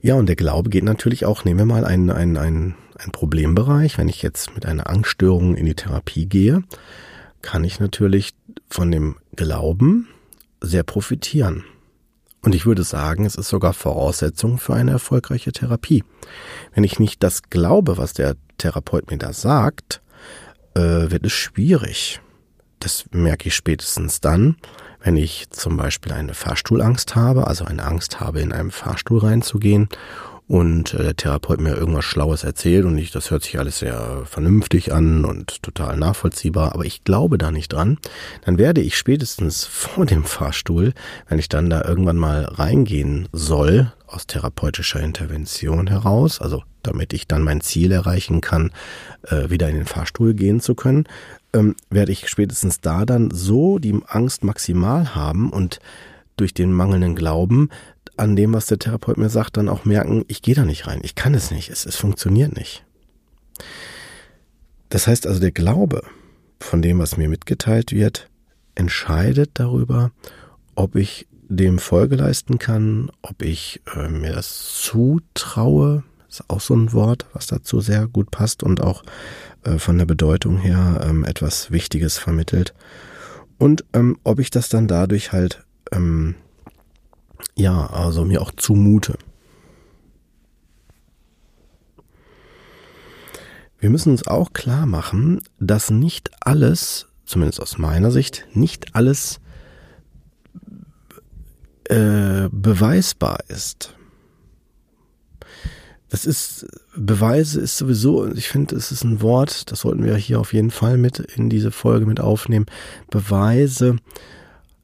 Ja, 0.00 0.14
und 0.14 0.26
der 0.26 0.36
Glaube 0.36 0.70
geht 0.70 0.84
natürlich 0.84 1.24
auch, 1.24 1.44
nehmen 1.44 1.58
wir 1.58 1.66
mal 1.66 1.84
einen, 1.84 2.10
einen, 2.10 2.36
einen, 2.36 2.74
einen 2.96 3.12
Problembereich. 3.12 3.98
Wenn 3.98 4.08
ich 4.08 4.22
jetzt 4.22 4.54
mit 4.54 4.66
einer 4.66 4.88
Angststörung 4.88 5.56
in 5.56 5.66
die 5.66 5.74
Therapie 5.74 6.26
gehe, 6.26 6.62
kann 7.42 7.64
ich 7.64 7.80
natürlich 7.80 8.34
von 8.68 8.90
dem 8.90 9.16
Glauben 9.34 10.08
sehr 10.60 10.82
profitieren. 10.82 11.64
Und 12.42 12.54
ich 12.54 12.66
würde 12.66 12.84
sagen, 12.84 13.24
es 13.24 13.34
ist 13.34 13.48
sogar 13.48 13.72
Voraussetzung 13.72 14.58
für 14.58 14.74
eine 14.74 14.92
erfolgreiche 14.92 15.52
Therapie. 15.52 16.04
Wenn 16.72 16.84
ich 16.84 16.98
nicht 16.98 17.22
das 17.22 17.42
glaube, 17.50 17.98
was 17.98 18.12
der 18.12 18.36
Therapeut 18.58 19.10
mir 19.10 19.18
da 19.18 19.32
sagt, 19.32 20.00
äh, 20.74 20.80
wird 20.80 21.26
es 21.26 21.32
schwierig. 21.32 22.20
Das 22.78 23.06
merke 23.10 23.48
ich 23.48 23.56
spätestens 23.56 24.20
dann, 24.20 24.56
wenn 25.00 25.16
ich 25.16 25.50
zum 25.50 25.76
Beispiel 25.76 26.12
eine 26.12 26.34
Fahrstuhlangst 26.34 27.16
habe, 27.16 27.46
also 27.46 27.64
eine 27.64 27.84
Angst 27.84 28.20
habe, 28.20 28.40
in 28.40 28.52
einem 28.52 28.70
Fahrstuhl 28.70 29.18
reinzugehen 29.18 29.88
und 30.48 30.94
äh, 30.94 31.02
der 31.02 31.16
Therapeut 31.16 31.60
mir 31.60 31.76
irgendwas 31.76 32.06
Schlaues 32.06 32.42
erzählt 32.42 32.86
und 32.86 32.96
ich, 32.98 33.10
das 33.10 33.30
hört 33.30 33.44
sich 33.44 33.58
alles 33.58 33.78
sehr 33.78 34.22
vernünftig 34.24 34.92
an 34.92 35.24
und 35.24 35.62
total 35.62 35.96
nachvollziehbar, 35.96 36.74
aber 36.74 36.86
ich 36.86 37.04
glaube 37.04 37.38
da 37.38 37.52
nicht 37.52 37.72
dran, 37.72 37.98
dann 38.44 38.58
werde 38.58 38.80
ich 38.80 38.96
spätestens 38.96 39.64
vor 39.66 40.06
dem 40.06 40.24
Fahrstuhl, 40.24 40.94
wenn 41.28 41.38
ich 41.38 41.48
dann 41.48 41.70
da 41.70 41.84
irgendwann 41.84 42.16
mal 42.16 42.44
reingehen 42.44 43.28
soll, 43.32 43.92
aus 44.06 44.26
therapeutischer 44.26 45.00
Intervention 45.00 45.86
heraus, 45.86 46.40
also 46.40 46.62
damit 46.82 47.12
ich 47.12 47.28
dann 47.28 47.42
mein 47.42 47.60
Ziel 47.60 47.92
erreichen 47.92 48.40
kann, 48.40 48.72
äh, 49.24 49.50
wieder 49.50 49.68
in 49.68 49.76
den 49.76 49.86
Fahrstuhl 49.86 50.32
gehen 50.32 50.60
zu 50.60 50.74
können, 50.74 51.04
ähm, 51.52 51.76
werde 51.90 52.12
ich 52.12 52.26
spätestens 52.26 52.80
da 52.80 53.04
dann 53.04 53.30
so 53.30 53.78
die 53.78 54.00
Angst 54.06 54.44
maximal 54.44 55.14
haben 55.14 55.50
und 55.50 55.78
durch 56.38 56.54
den 56.54 56.72
mangelnden 56.72 57.16
Glauben 57.16 57.68
an 58.18 58.36
dem, 58.36 58.52
was 58.52 58.66
der 58.66 58.78
Therapeut 58.78 59.16
mir 59.16 59.30
sagt, 59.30 59.56
dann 59.56 59.68
auch 59.68 59.84
merken, 59.84 60.24
ich 60.28 60.42
gehe 60.42 60.54
da 60.54 60.64
nicht 60.64 60.86
rein, 60.86 61.00
ich 61.02 61.14
kann 61.14 61.34
es 61.34 61.50
nicht, 61.50 61.70
es, 61.70 61.86
es 61.86 61.96
funktioniert 61.96 62.56
nicht. 62.56 62.84
Das 64.88 65.06
heißt 65.06 65.26
also, 65.26 65.40
der 65.40 65.52
Glaube 65.52 66.02
von 66.60 66.82
dem, 66.82 66.98
was 66.98 67.16
mir 67.16 67.28
mitgeteilt 67.28 67.92
wird, 67.92 68.28
entscheidet 68.74 69.50
darüber, 69.54 70.12
ob 70.74 70.96
ich 70.96 71.26
dem 71.48 71.78
Folge 71.78 72.16
leisten 72.16 72.58
kann, 72.58 73.10
ob 73.22 73.42
ich 73.42 73.80
äh, 73.94 74.08
mir 74.08 74.32
das 74.32 74.74
zutraue, 74.82 76.04
ist 76.28 76.44
auch 76.48 76.60
so 76.60 76.74
ein 76.74 76.92
Wort, 76.92 77.26
was 77.32 77.46
dazu 77.46 77.80
sehr 77.80 78.06
gut 78.06 78.30
passt 78.30 78.62
und 78.62 78.82
auch 78.82 79.02
äh, 79.64 79.78
von 79.78 79.98
der 79.98 80.06
Bedeutung 80.06 80.58
her 80.58 81.04
ähm, 81.08 81.24
etwas 81.24 81.70
Wichtiges 81.70 82.18
vermittelt. 82.18 82.74
Und 83.58 83.84
ähm, 83.92 84.18
ob 84.24 84.38
ich 84.38 84.50
das 84.50 84.68
dann 84.68 84.88
dadurch 84.88 85.32
halt, 85.32 85.64
ähm, 85.90 86.34
ja, 87.54 87.86
also 87.86 88.24
mir 88.24 88.42
auch 88.42 88.52
zumute. 88.56 89.18
Wir 93.80 93.90
müssen 93.90 94.10
uns 94.10 94.26
auch 94.26 94.52
klar 94.52 94.86
machen, 94.86 95.42
dass 95.60 95.90
nicht 95.90 96.30
alles, 96.40 97.06
zumindest 97.24 97.60
aus 97.60 97.78
meiner 97.78 98.10
Sicht, 98.10 98.46
nicht 98.52 98.94
alles 98.94 99.40
äh, 101.84 102.48
beweisbar 102.50 103.38
ist. 103.48 103.94
Das 106.10 106.24
ist, 106.24 106.66
Beweise 106.96 107.60
ist 107.60 107.76
sowieso, 107.76 108.32
ich 108.32 108.48
finde, 108.48 108.74
es 108.76 108.90
ist 108.90 109.04
ein 109.04 109.20
Wort, 109.20 109.70
das 109.70 109.80
sollten 109.80 110.04
wir 110.04 110.16
hier 110.16 110.40
auf 110.40 110.54
jeden 110.54 110.70
Fall 110.70 110.96
mit 110.96 111.18
in 111.18 111.50
diese 111.50 111.70
Folge 111.70 112.06
mit 112.06 112.18
aufnehmen. 112.18 112.66
Beweise 113.10 113.96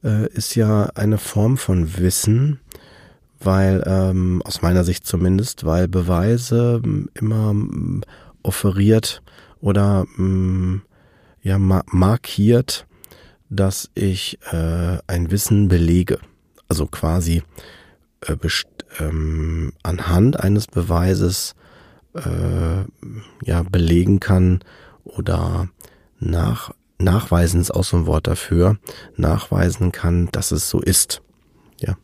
äh, 0.04 0.28
ist 0.28 0.54
ja 0.54 0.90
eine 0.94 1.18
Form 1.18 1.56
von 1.56 1.98
Wissen, 1.98 2.60
weil, 3.40 3.82
ähm, 3.86 4.42
aus 4.44 4.62
meiner 4.62 4.84
Sicht 4.84 5.06
zumindest, 5.06 5.64
weil 5.64 5.88
Beweise 5.88 6.80
ähm, 6.84 7.10
immer 7.14 7.50
ähm, 7.50 8.02
offeriert 8.42 9.22
oder 9.60 10.06
ähm, 10.18 10.82
ja 11.42 11.58
markiert, 11.58 12.86
dass 13.50 13.90
ich 13.94 14.38
äh, 14.52 14.98
ein 15.06 15.30
Wissen 15.30 15.68
belege. 15.68 16.18
Also 16.68 16.86
quasi 16.86 17.42
äh, 18.22 18.36
ähm, 18.98 19.72
anhand 19.82 20.40
eines 20.40 20.66
Beweises 20.66 21.54
äh, 22.14 22.84
ja 23.44 23.62
belegen 23.62 24.20
kann 24.20 24.60
oder 25.04 25.68
nach, 26.18 26.72
nachweisen 27.04 27.60
ist 27.60 27.70
auch 27.70 27.84
so 27.84 27.96
ein 27.96 28.06
Wort 28.06 28.26
dafür, 28.26 28.78
nachweisen 29.16 29.92
kann, 29.92 30.28
dass 30.32 30.50
es 30.50 30.68
so 30.68 30.80
ist. 30.80 31.22
Ja. 31.78 31.96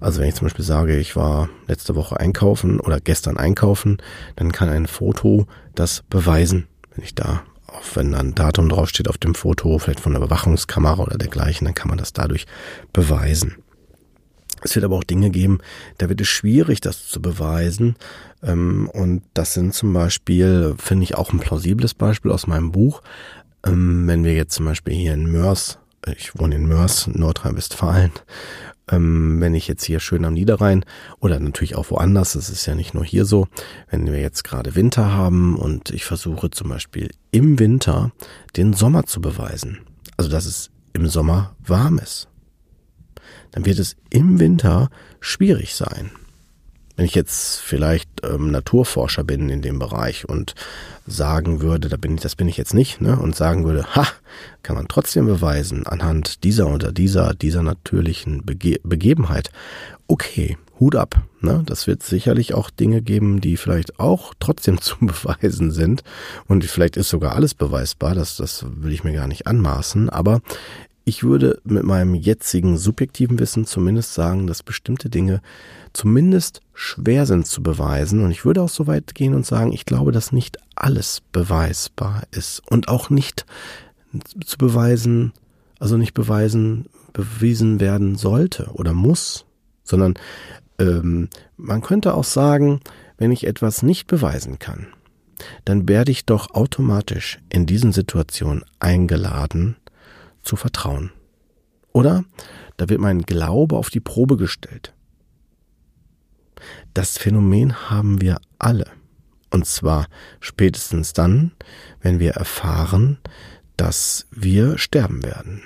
Also 0.00 0.20
wenn 0.20 0.28
ich 0.28 0.34
zum 0.34 0.46
Beispiel 0.46 0.64
sage, 0.64 0.98
ich 0.98 1.14
war 1.14 1.50
letzte 1.66 1.94
Woche 1.94 2.18
einkaufen 2.18 2.80
oder 2.80 3.00
gestern 3.00 3.36
einkaufen, 3.36 3.98
dann 4.36 4.50
kann 4.50 4.70
ein 4.70 4.86
Foto 4.86 5.46
das 5.74 6.02
beweisen, 6.08 6.68
wenn 6.94 7.04
ich 7.04 7.14
da, 7.14 7.42
auch 7.66 7.82
wenn 7.94 8.14
ein 8.14 8.34
Datum 8.34 8.70
draufsteht 8.70 9.08
auf 9.08 9.18
dem 9.18 9.34
Foto, 9.34 9.78
vielleicht 9.78 10.00
von 10.00 10.12
der 10.12 10.22
Überwachungskamera 10.22 11.02
oder 11.02 11.18
dergleichen, 11.18 11.66
dann 11.66 11.74
kann 11.74 11.88
man 11.88 11.98
das 11.98 12.14
dadurch 12.14 12.46
beweisen. 12.94 13.56
Es 14.62 14.74
wird 14.74 14.84
aber 14.84 14.96
auch 14.96 15.04
Dinge 15.04 15.30
geben, 15.30 15.58
da 15.98 16.08
wird 16.08 16.20
es 16.20 16.28
schwierig, 16.28 16.80
das 16.80 17.08
zu 17.08 17.22
beweisen. 17.22 17.96
Ähm, 18.42 18.90
und 18.92 19.22
das 19.34 19.54
sind 19.54 19.74
zum 19.74 19.92
Beispiel, 19.92 20.74
finde 20.78 21.04
ich 21.04 21.14
auch 21.14 21.32
ein 21.32 21.40
plausibles 21.40 21.94
Beispiel 21.94 22.30
aus 22.30 22.46
meinem 22.46 22.72
Buch. 22.72 23.02
Ähm, 23.64 24.06
wenn 24.06 24.24
wir 24.24 24.34
jetzt 24.34 24.54
zum 24.54 24.66
Beispiel 24.66 24.94
hier 24.94 25.14
in 25.14 25.30
Mörs, 25.30 25.78
ich 26.16 26.38
wohne 26.38 26.54
in 26.54 26.66
Mörs, 26.66 27.08
Nordrhein-Westfalen, 27.08 28.12
ähm, 28.90 29.40
wenn 29.40 29.54
ich 29.54 29.68
jetzt 29.68 29.84
hier 29.84 30.00
schön 30.00 30.24
am 30.24 30.34
Niederrhein 30.34 30.84
oder 31.20 31.38
natürlich 31.38 31.76
auch 31.76 31.90
woanders, 31.90 32.34
es 32.34 32.50
ist 32.50 32.66
ja 32.66 32.74
nicht 32.74 32.94
nur 32.94 33.04
hier 33.04 33.24
so, 33.24 33.48
wenn 33.90 34.06
wir 34.06 34.20
jetzt 34.20 34.44
gerade 34.44 34.74
Winter 34.74 35.12
haben 35.12 35.56
und 35.56 35.90
ich 35.90 36.04
versuche 36.04 36.50
zum 36.50 36.70
Beispiel 36.70 37.10
im 37.30 37.58
Winter 37.58 38.12
den 38.56 38.72
Sommer 38.72 39.04
zu 39.04 39.20
beweisen. 39.20 39.80
Also 40.16 40.30
dass 40.30 40.46
es 40.46 40.70
im 40.92 41.06
Sommer 41.06 41.54
warm 41.60 41.98
ist 41.98 42.30
dann 43.52 43.66
wird 43.66 43.78
es 43.78 43.96
im 44.10 44.38
Winter 44.38 44.90
schwierig 45.20 45.74
sein. 45.74 46.10
Wenn 47.00 47.06
ich 47.06 47.14
jetzt 47.14 47.60
vielleicht 47.60 48.10
ähm, 48.24 48.50
Naturforscher 48.50 49.24
bin 49.24 49.48
in 49.48 49.62
dem 49.62 49.78
Bereich 49.78 50.28
und 50.28 50.54
sagen 51.06 51.62
würde, 51.62 51.88
da 51.88 51.96
bin 51.96 52.16
ich, 52.16 52.20
das 52.20 52.36
bin 52.36 52.46
ich 52.46 52.58
jetzt 52.58 52.74
nicht, 52.74 53.00
ne, 53.00 53.18
und 53.18 53.34
sagen 53.34 53.64
würde, 53.64 53.94
ha, 53.96 54.06
kann 54.62 54.76
man 54.76 54.86
trotzdem 54.86 55.24
beweisen 55.24 55.86
anhand 55.86 56.44
dieser 56.44 56.68
oder 56.68 56.92
dieser, 56.92 57.32
dieser 57.32 57.62
natürlichen 57.62 58.44
Bege 58.44 58.80
Begebenheit. 58.82 59.50
Okay, 60.08 60.58
Hut 60.78 60.94
ab. 60.94 61.22
Ne? 61.40 61.62
Das 61.64 61.86
wird 61.86 62.02
sicherlich 62.02 62.52
auch 62.52 62.68
Dinge 62.68 63.00
geben, 63.00 63.40
die 63.40 63.56
vielleicht 63.56 63.98
auch 63.98 64.34
trotzdem 64.38 64.78
zu 64.82 64.98
beweisen 65.00 65.70
sind. 65.70 66.02
Und 66.48 66.66
vielleicht 66.66 66.98
ist 66.98 67.08
sogar 67.08 67.34
alles 67.34 67.54
beweisbar, 67.54 68.14
das, 68.14 68.36
das 68.36 68.66
will 68.68 68.92
ich 68.92 69.04
mir 69.04 69.14
gar 69.14 69.26
nicht 69.26 69.46
anmaßen. 69.46 70.10
Aber 70.10 70.42
ich 71.10 71.24
würde 71.24 71.60
mit 71.64 71.82
meinem 71.82 72.14
jetzigen 72.14 72.78
subjektiven 72.78 73.40
Wissen 73.40 73.66
zumindest 73.66 74.14
sagen, 74.14 74.46
dass 74.46 74.62
bestimmte 74.62 75.10
Dinge 75.10 75.42
zumindest 75.92 76.60
schwer 76.72 77.26
sind 77.26 77.48
zu 77.48 77.64
beweisen. 77.64 78.22
Und 78.22 78.30
ich 78.30 78.44
würde 78.44 78.62
auch 78.62 78.68
so 78.68 78.86
weit 78.86 79.12
gehen 79.16 79.34
und 79.34 79.44
sagen, 79.44 79.72
ich 79.72 79.86
glaube, 79.86 80.12
dass 80.12 80.30
nicht 80.30 80.58
alles 80.76 81.20
beweisbar 81.32 82.22
ist 82.30 82.62
und 82.70 82.86
auch 82.86 83.10
nicht 83.10 83.44
zu 84.44 84.56
beweisen, 84.56 85.32
also 85.80 85.96
nicht 85.96 86.14
beweisen, 86.14 86.86
bewiesen 87.12 87.80
werden 87.80 88.14
sollte 88.14 88.70
oder 88.74 88.92
muss, 88.92 89.46
sondern 89.82 90.14
ähm, 90.78 91.28
man 91.56 91.80
könnte 91.80 92.14
auch 92.14 92.22
sagen, 92.22 92.80
wenn 93.18 93.32
ich 93.32 93.48
etwas 93.48 93.82
nicht 93.82 94.06
beweisen 94.06 94.60
kann, 94.60 94.86
dann 95.64 95.88
werde 95.88 96.12
ich 96.12 96.24
doch 96.24 96.54
automatisch 96.54 97.40
in 97.48 97.66
diesen 97.66 97.90
Situationen 97.90 98.62
eingeladen, 98.78 99.74
zu 100.42 100.56
vertrauen. 100.56 101.12
Oder 101.92 102.24
da 102.76 102.88
wird 102.88 103.00
mein 103.00 103.22
Glaube 103.22 103.76
auf 103.76 103.90
die 103.90 104.00
Probe 104.00 104.36
gestellt. 104.36 104.94
Das 106.94 107.18
Phänomen 107.18 107.90
haben 107.90 108.20
wir 108.20 108.40
alle. 108.58 108.86
Und 109.50 109.66
zwar 109.66 110.06
spätestens 110.40 111.12
dann, 111.12 111.52
wenn 112.00 112.20
wir 112.20 112.32
erfahren, 112.32 113.18
dass 113.76 114.26
wir 114.30 114.78
sterben 114.78 115.24
werden. 115.24 115.62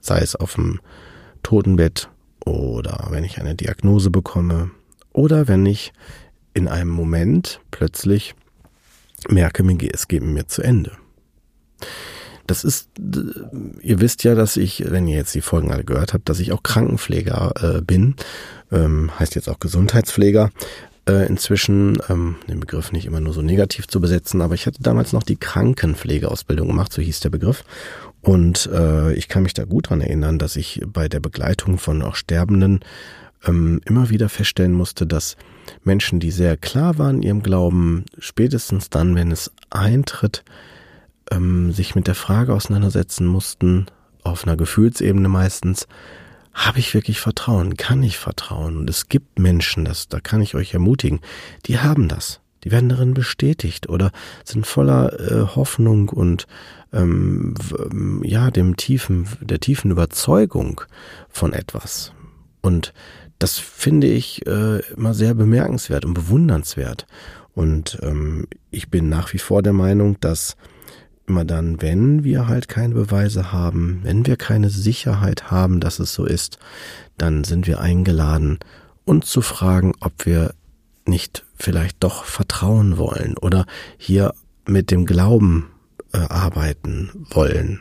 Sei 0.00 0.18
es 0.18 0.34
auf 0.34 0.54
dem 0.54 0.80
Totenbett 1.42 2.08
oder 2.44 3.08
wenn 3.10 3.24
ich 3.24 3.38
eine 3.38 3.54
Diagnose 3.54 4.10
bekomme 4.10 4.70
oder 5.12 5.46
wenn 5.48 5.66
ich 5.66 5.92
in 6.54 6.68
einem 6.68 6.90
Moment 6.90 7.60
plötzlich 7.70 8.34
merke, 9.28 9.64
es 9.92 10.08
geht 10.08 10.22
mir 10.22 10.46
zu 10.46 10.62
Ende. 10.62 10.92
Das 12.48 12.64
ist, 12.64 12.88
ihr 13.82 14.00
wisst 14.00 14.24
ja, 14.24 14.34
dass 14.34 14.56
ich, 14.56 14.90
wenn 14.90 15.06
ihr 15.06 15.16
jetzt 15.16 15.34
die 15.34 15.42
Folgen 15.42 15.70
alle 15.70 15.84
gehört 15.84 16.14
habt, 16.14 16.30
dass 16.30 16.40
ich 16.40 16.50
auch 16.50 16.62
Krankenpfleger 16.62 17.52
äh, 17.76 17.82
bin, 17.82 18.16
ähm, 18.72 19.10
heißt 19.18 19.34
jetzt 19.34 19.50
auch 19.50 19.60
Gesundheitspfleger. 19.60 20.50
Äh, 21.06 21.26
inzwischen, 21.26 21.98
ähm, 22.08 22.36
den 22.48 22.58
Begriff 22.58 22.90
nicht 22.90 23.04
immer 23.04 23.20
nur 23.20 23.34
so 23.34 23.42
negativ 23.42 23.86
zu 23.86 24.00
besetzen, 24.00 24.40
aber 24.40 24.54
ich 24.54 24.66
hatte 24.66 24.82
damals 24.82 25.12
noch 25.12 25.22
die 25.22 25.36
Krankenpflegeausbildung 25.36 26.68
gemacht, 26.68 26.90
so 26.92 27.02
hieß 27.02 27.20
der 27.20 27.30
Begriff. 27.30 27.64
Und 28.22 28.68
äh, 28.72 29.12
ich 29.12 29.28
kann 29.28 29.42
mich 29.42 29.54
da 29.54 29.64
gut 29.64 29.90
dran 29.90 30.00
erinnern, 30.00 30.38
dass 30.38 30.56
ich 30.56 30.82
bei 30.86 31.08
der 31.08 31.20
Begleitung 31.20 31.76
von 31.76 32.00
auch 32.02 32.14
Sterbenden 32.14 32.80
ähm, 33.46 33.82
immer 33.84 34.08
wieder 34.08 34.30
feststellen 34.30 34.72
musste, 34.72 35.06
dass 35.06 35.36
Menschen, 35.84 36.18
die 36.18 36.30
sehr 36.30 36.56
klar 36.56 36.96
waren 36.96 37.16
in 37.16 37.22
ihrem 37.22 37.42
Glauben, 37.42 38.06
spätestens 38.18 38.88
dann, 38.88 39.14
wenn 39.14 39.30
es 39.30 39.52
eintritt, 39.68 40.44
ähm, 41.30 41.72
sich 41.72 41.94
mit 41.94 42.06
der 42.06 42.14
Frage 42.14 42.54
auseinandersetzen 42.54 43.26
mussten, 43.26 43.86
auf 44.24 44.46
einer 44.46 44.56
Gefühlsebene 44.56 45.28
meistens, 45.28 45.86
habe 46.52 46.80
ich 46.80 46.92
wirklich 46.92 47.20
Vertrauen? 47.20 47.76
Kann 47.76 48.02
ich 48.02 48.18
vertrauen? 48.18 48.76
Und 48.76 48.90
es 48.90 49.08
gibt 49.08 49.38
Menschen, 49.38 49.84
das, 49.84 50.08
da 50.08 50.20
kann 50.20 50.40
ich 50.40 50.54
euch 50.54 50.74
ermutigen, 50.74 51.20
die 51.66 51.78
haben 51.78 52.08
das. 52.08 52.40
Die 52.64 52.72
werden 52.72 52.88
darin 52.88 53.14
bestätigt 53.14 53.88
oder 53.88 54.10
sind 54.44 54.66
voller 54.66 55.12
äh, 55.20 55.46
Hoffnung 55.54 56.08
und 56.08 56.46
ähm, 56.92 57.54
ja, 58.24 58.50
dem 58.50 58.76
tiefen, 58.76 59.28
der 59.40 59.60
tiefen 59.60 59.92
Überzeugung 59.92 60.80
von 61.28 61.52
etwas. 61.52 62.12
Und 62.60 62.92
das 63.38 63.58
finde 63.58 64.08
ich 64.08 64.44
äh, 64.46 64.80
immer 64.94 65.14
sehr 65.14 65.34
bemerkenswert 65.34 66.04
und 66.04 66.14
bewundernswert. 66.14 67.06
Und 67.54 67.98
ähm, 68.02 68.48
ich 68.70 68.90
bin 68.90 69.08
nach 69.08 69.32
wie 69.32 69.38
vor 69.38 69.62
der 69.62 69.72
Meinung, 69.72 70.18
dass 70.20 70.56
immer 71.28 71.44
dann, 71.44 71.80
wenn 71.82 72.24
wir 72.24 72.48
halt 72.48 72.68
keine 72.68 72.94
Beweise 72.94 73.52
haben, 73.52 74.00
wenn 74.02 74.26
wir 74.26 74.36
keine 74.36 74.70
Sicherheit 74.70 75.50
haben, 75.50 75.80
dass 75.80 75.98
es 75.98 76.12
so 76.12 76.24
ist, 76.24 76.58
dann 77.16 77.44
sind 77.44 77.66
wir 77.66 77.80
eingeladen, 77.80 78.58
uns 79.04 79.26
zu 79.26 79.40
fragen, 79.40 79.94
ob 80.00 80.26
wir 80.26 80.54
nicht 81.06 81.44
vielleicht 81.54 82.02
doch 82.02 82.24
vertrauen 82.24 82.98
wollen 82.98 83.36
oder 83.38 83.66
hier 83.96 84.34
mit 84.66 84.90
dem 84.90 85.06
Glauben 85.06 85.70
äh, 86.12 86.18
arbeiten 86.18 87.26
wollen. 87.30 87.80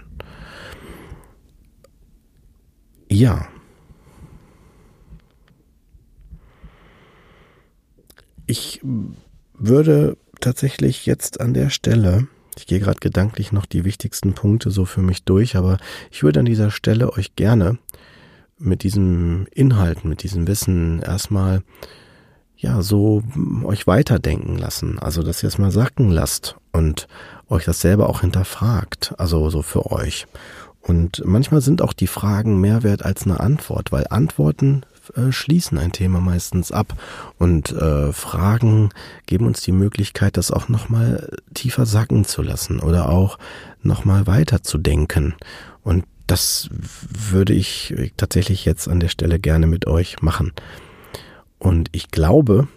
Ja. 3.10 3.48
Ich 8.46 8.82
würde 9.54 10.18
tatsächlich 10.40 11.06
jetzt 11.06 11.42
an 11.42 11.54
der 11.54 11.70
Stelle 11.70 12.28
ich 12.58 12.68
gehe 12.68 12.80
gerade 12.80 13.00
gedanklich 13.00 13.52
noch 13.52 13.66
die 13.66 13.86
wichtigsten 13.86 14.34
Punkte 14.34 14.72
so 14.72 14.86
für 14.86 15.02
mich 15.02 15.24
durch, 15.24 15.56
aber 15.56 15.78
ich 16.12 16.24
würde 16.24 16.40
an 16.40 16.46
dieser 16.46 16.72
Stelle 16.72 17.14
euch 17.14 17.36
gerne 17.36 17.78
mit 18.60 18.84
diesem 18.84 19.48
Inhalten, 19.52 20.10
mit 20.10 20.24
diesem 20.24 20.48
Wissen 20.48 21.02
erstmal 21.02 21.62
ja 22.56 22.82
so 22.82 23.22
euch 23.64 23.86
weiterdenken 23.86 24.58
lassen. 24.58 25.00
Also 25.00 25.22
dass 25.24 25.44
ihr 25.44 25.48
es 25.48 25.58
mal 25.58 25.72
sacken 25.72 26.10
lasst 26.10 26.56
und 26.72 27.08
euch 27.50 27.66
das 27.66 27.82
selber 27.82 28.10
auch 28.10 28.22
hinterfragt. 28.22 29.14
Also 29.18 29.50
so 29.50 29.62
für 29.62 29.92
euch. 29.92 30.28
Und 30.82 31.22
manchmal 31.26 31.62
sind 31.62 31.82
auch 31.82 31.94
die 31.94 32.08
Fragen 32.08 32.62
mehr 32.62 32.82
wert 32.84 33.04
als 33.04 33.24
eine 33.24 33.40
Antwort, 33.40 33.92
weil 33.92 34.08
Antworten 34.10 34.84
äh, 35.16 35.32
schließen 35.32 35.78
ein 35.78 35.92
Thema 35.92 36.20
meistens 36.20 36.72
ab 36.72 36.94
und 37.38 37.72
äh, 37.72 38.12
Fragen 38.12 38.90
geben 39.26 39.46
uns 39.46 39.62
die 39.62 39.72
Möglichkeit, 39.72 40.38
das 40.38 40.52
auch 40.52 40.70
nochmal 40.70 41.38
tiefer 41.54 41.86
sacken 41.86 42.26
zu 42.26 42.42
lassen 42.42 42.80
oder 42.80 43.10
auch 43.10 43.38
nochmal 43.82 44.28
weiter 44.28 44.64
zu 44.64 44.78
denken. 44.78 45.36
Und 45.84 46.06
das 46.28 46.70
würde 46.72 47.54
ich 47.54 47.96
tatsächlich 48.18 48.66
jetzt 48.66 48.88
an 48.88 49.00
der 49.00 49.08
Stelle 49.08 49.40
gerne 49.40 49.68
mit 49.68 49.88
euch 49.88 50.22
machen. 50.22 50.52
Und 51.60 51.90
ich 51.92 52.12
glaube, 52.12 52.68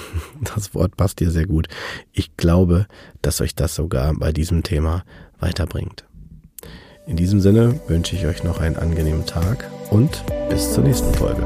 das 0.54 0.74
Wort 0.74 0.96
passt 0.96 1.20
dir 1.20 1.30
sehr 1.30 1.46
gut, 1.46 1.68
ich 2.12 2.36
glaube, 2.36 2.86
dass 3.20 3.40
euch 3.40 3.54
das 3.54 3.74
sogar 3.74 4.14
bei 4.14 4.32
diesem 4.32 4.62
Thema 4.62 5.04
weiterbringt. 5.38 6.04
In 7.06 7.16
diesem 7.16 7.40
Sinne 7.40 7.80
wünsche 7.88 8.14
ich 8.14 8.26
euch 8.26 8.44
noch 8.44 8.60
einen 8.60 8.76
angenehmen 8.76 9.26
Tag 9.26 9.68
und 9.90 10.22
bis 10.48 10.72
zur 10.72 10.84
nächsten 10.84 11.12
Folge. 11.14 11.42